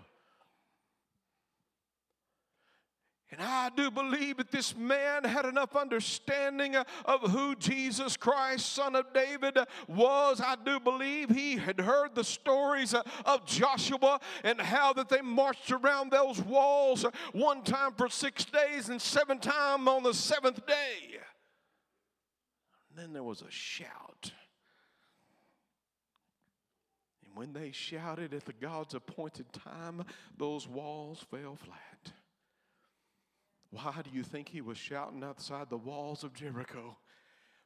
And 3.32 3.40
I 3.40 3.70
do 3.74 3.90
believe 3.90 4.36
that 4.36 4.50
this 4.50 4.76
man 4.76 5.24
had 5.24 5.46
enough 5.46 5.74
understanding 5.74 6.76
of 6.76 7.30
who 7.30 7.56
Jesus 7.56 8.14
Christ, 8.14 8.74
son 8.74 8.94
of 8.94 9.10
David, 9.14 9.56
was. 9.88 10.42
I 10.42 10.54
do 10.62 10.78
believe 10.78 11.30
he 11.30 11.56
had 11.56 11.80
heard 11.80 12.14
the 12.14 12.24
stories 12.24 12.92
of 12.92 13.46
Joshua 13.46 14.20
and 14.44 14.60
how 14.60 14.92
that 14.92 15.08
they 15.08 15.22
marched 15.22 15.72
around 15.72 16.12
those 16.12 16.42
walls 16.42 17.06
one 17.32 17.62
time 17.62 17.92
for 17.96 18.10
six 18.10 18.44
days 18.44 18.90
and 18.90 19.00
seven 19.00 19.38
times 19.38 19.88
on 19.88 20.02
the 20.02 20.12
seventh 20.12 20.66
day. 20.66 21.16
And 22.90 22.98
then 22.98 23.14
there 23.14 23.24
was 23.24 23.40
a 23.40 23.50
shout. 23.50 24.30
And 27.24 27.34
when 27.34 27.54
they 27.54 27.72
shouted 27.72 28.34
at 28.34 28.44
the 28.44 28.52
God's 28.52 28.92
appointed 28.92 29.50
time, 29.54 30.04
those 30.36 30.68
walls 30.68 31.24
fell 31.30 31.56
flat. 31.56 32.12
Why 33.72 34.02
do 34.04 34.10
you 34.12 34.22
think 34.22 34.50
he 34.50 34.60
was 34.60 34.76
shouting 34.76 35.24
outside 35.24 35.70
the 35.70 35.78
walls 35.78 36.24
of 36.24 36.34
Jericho? 36.34 36.98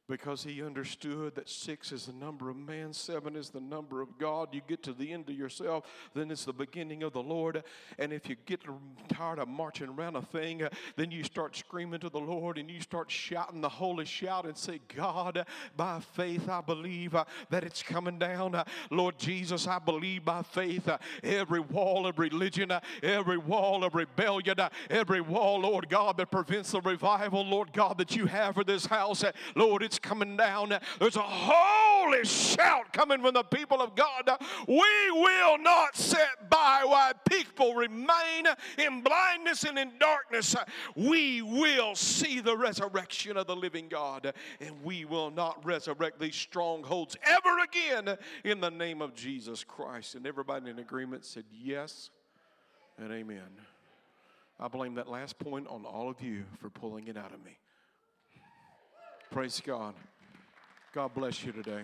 Because 0.08 0.44
he 0.44 0.62
understood 0.62 1.34
that 1.34 1.48
six 1.48 1.90
is 1.90 2.06
the 2.06 2.12
number 2.12 2.48
of 2.48 2.56
man, 2.56 2.92
seven 2.92 3.34
is 3.34 3.50
the 3.50 3.60
number 3.60 4.00
of 4.00 4.16
God. 4.18 4.48
You 4.52 4.60
get 4.66 4.82
to 4.84 4.92
the 4.92 5.12
end 5.12 5.28
of 5.28 5.34
yourself, 5.34 5.84
then 6.14 6.30
it's 6.30 6.44
the 6.44 6.52
beginning 6.52 7.02
of 7.02 7.12
the 7.12 7.22
Lord. 7.22 7.64
And 7.98 8.12
if 8.12 8.28
you 8.28 8.36
get 8.46 8.60
tired 9.08 9.40
of 9.40 9.48
marching 9.48 9.88
around 9.88 10.14
a 10.14 10.22
thing, 10.22 10.62
uh, 10.62 10.68
then 10.94 11.10
you 11.10 11.24
start 11.24 11.56
screaming 11.56 12.00
to 12.00 12.08
the 12.08 12.20
Lord 12.20 12.56
and 12.56 12.70
you 12.70 12.80
start 12.80 13.10
shouting 13.10 13.60
the 13.60 13.68
holy 13.68 14.04
shout 14.04 14.46
and 14.46 14.56
say, 14.56 14.80
God, 14.94 15.44
by 15.76 16.00
faith, 16.14 16.48
I 16.48 16.60
believe 16.60 17.14
uh, 17.14 17.24
that 17.50 17.64
it's 17.64 17.82
coming 17.82 18.18
down. 18.18 18.54
Uh, 18.54 18.64
Lord 18.90 19.18
Jesus, 19.18 19.66
I 19.66 19.80
believe 19.80 20.24
by 20.24 20.42
faith 20.42 20.88
every 21.24 21.60
wall 21.60 22.06
of 22.06 22.18
religion, 22.20 22.72
every 23.02 23.38
wall 23.38 23.82
of 23.82 23.94
rebellion, 23.94 24.56
every 24.88 25.20
wall, 25.20 25.60
Lord 25.60 25.88
God, 25.88 26.16
that 26.18 26.30
prevents 26.30 26.70
the 26.70 26.80
revival, 26.80 27.44
Lord 27.44 27.72
God, 27.72 27.98
that 27.98 28.14
you 28.14 28.26
have 28.26 28.54
for 28.54 28.64
this 28.64 28.86
house, 28.86 29.24
Lord, 29.54 29.82
it's 29.82 29.95
coming 29.98 30.36
down. 30.36 30.78
There's 30.98 31.16
a 31.16 31.22
holy 31.22 32.24
shout 32.24 32.92
coming 32.92 33.20
from 33.22 33.34
the 33.34 33.42
people 33.42 33.80
of 33.80 33.94
God. 33.94 34.30
We 34.66 35.10
will 35.10 35.58
not 35.58 35.96
sit 35.96 36.20
by 36.50 36.82
while 36.84 37.12
people 37.28 37.74
remain 37.74 38.46
in 38.78 39.02
blindness 39.02 39.64
and 39.64 39.78
in 39.78 39.92
darkness. 39.98 40.54
We 40.94 41.42
will 41.42 41.94
see 41.94 42.40
the 42.40 42.56
resurrection 42.56 43.36
of 43.36 43.46
the 43.46 43.56
living 43.56 43.88
God, 43.88 44.32
and 44.60 44.82
we 44.82 45.04
will 45.04 45.30
not 45.30 45.64
resurrect 45.64 46.20
these 46.20 46.36
strongholds 46.36 47.16
ever 47.24 47.58
again 47.64 48.16
in 48.44 48.60
the 48.60 48.70
name 48.70 49.02
of 49.02 49.14
Jesus 49.14 49.64
Christ. 49.64 50.14
And 50.14 50.26
everybody 50.26 50.70
in 50.70 50.78
agreement 50.78 51.24
said 51.24 51.44
yes 51.52 52.10
and 52.98 53.12
amen. 53.12 53.40
I 54.58 54.68
blame 54.68 54.94
that 54.94 55.08
last 55.08 55.38
point 55.38 55.66
on 55.68 55.84
all 55.84 56.08
of 56.08 56.22
you 56.22 56.44
for 56.60 56.70
pulling 56.70 57.08
it 57.08 57.16
out 57.16 57.34
of 57.34 57.44
me. 57.44 57.58
Praise 59.36 59.60
God. 59.60 59.92
God 60.94 61.12
bless 61.12 61.44
you 61.44 61.52
today. 61.52 61.82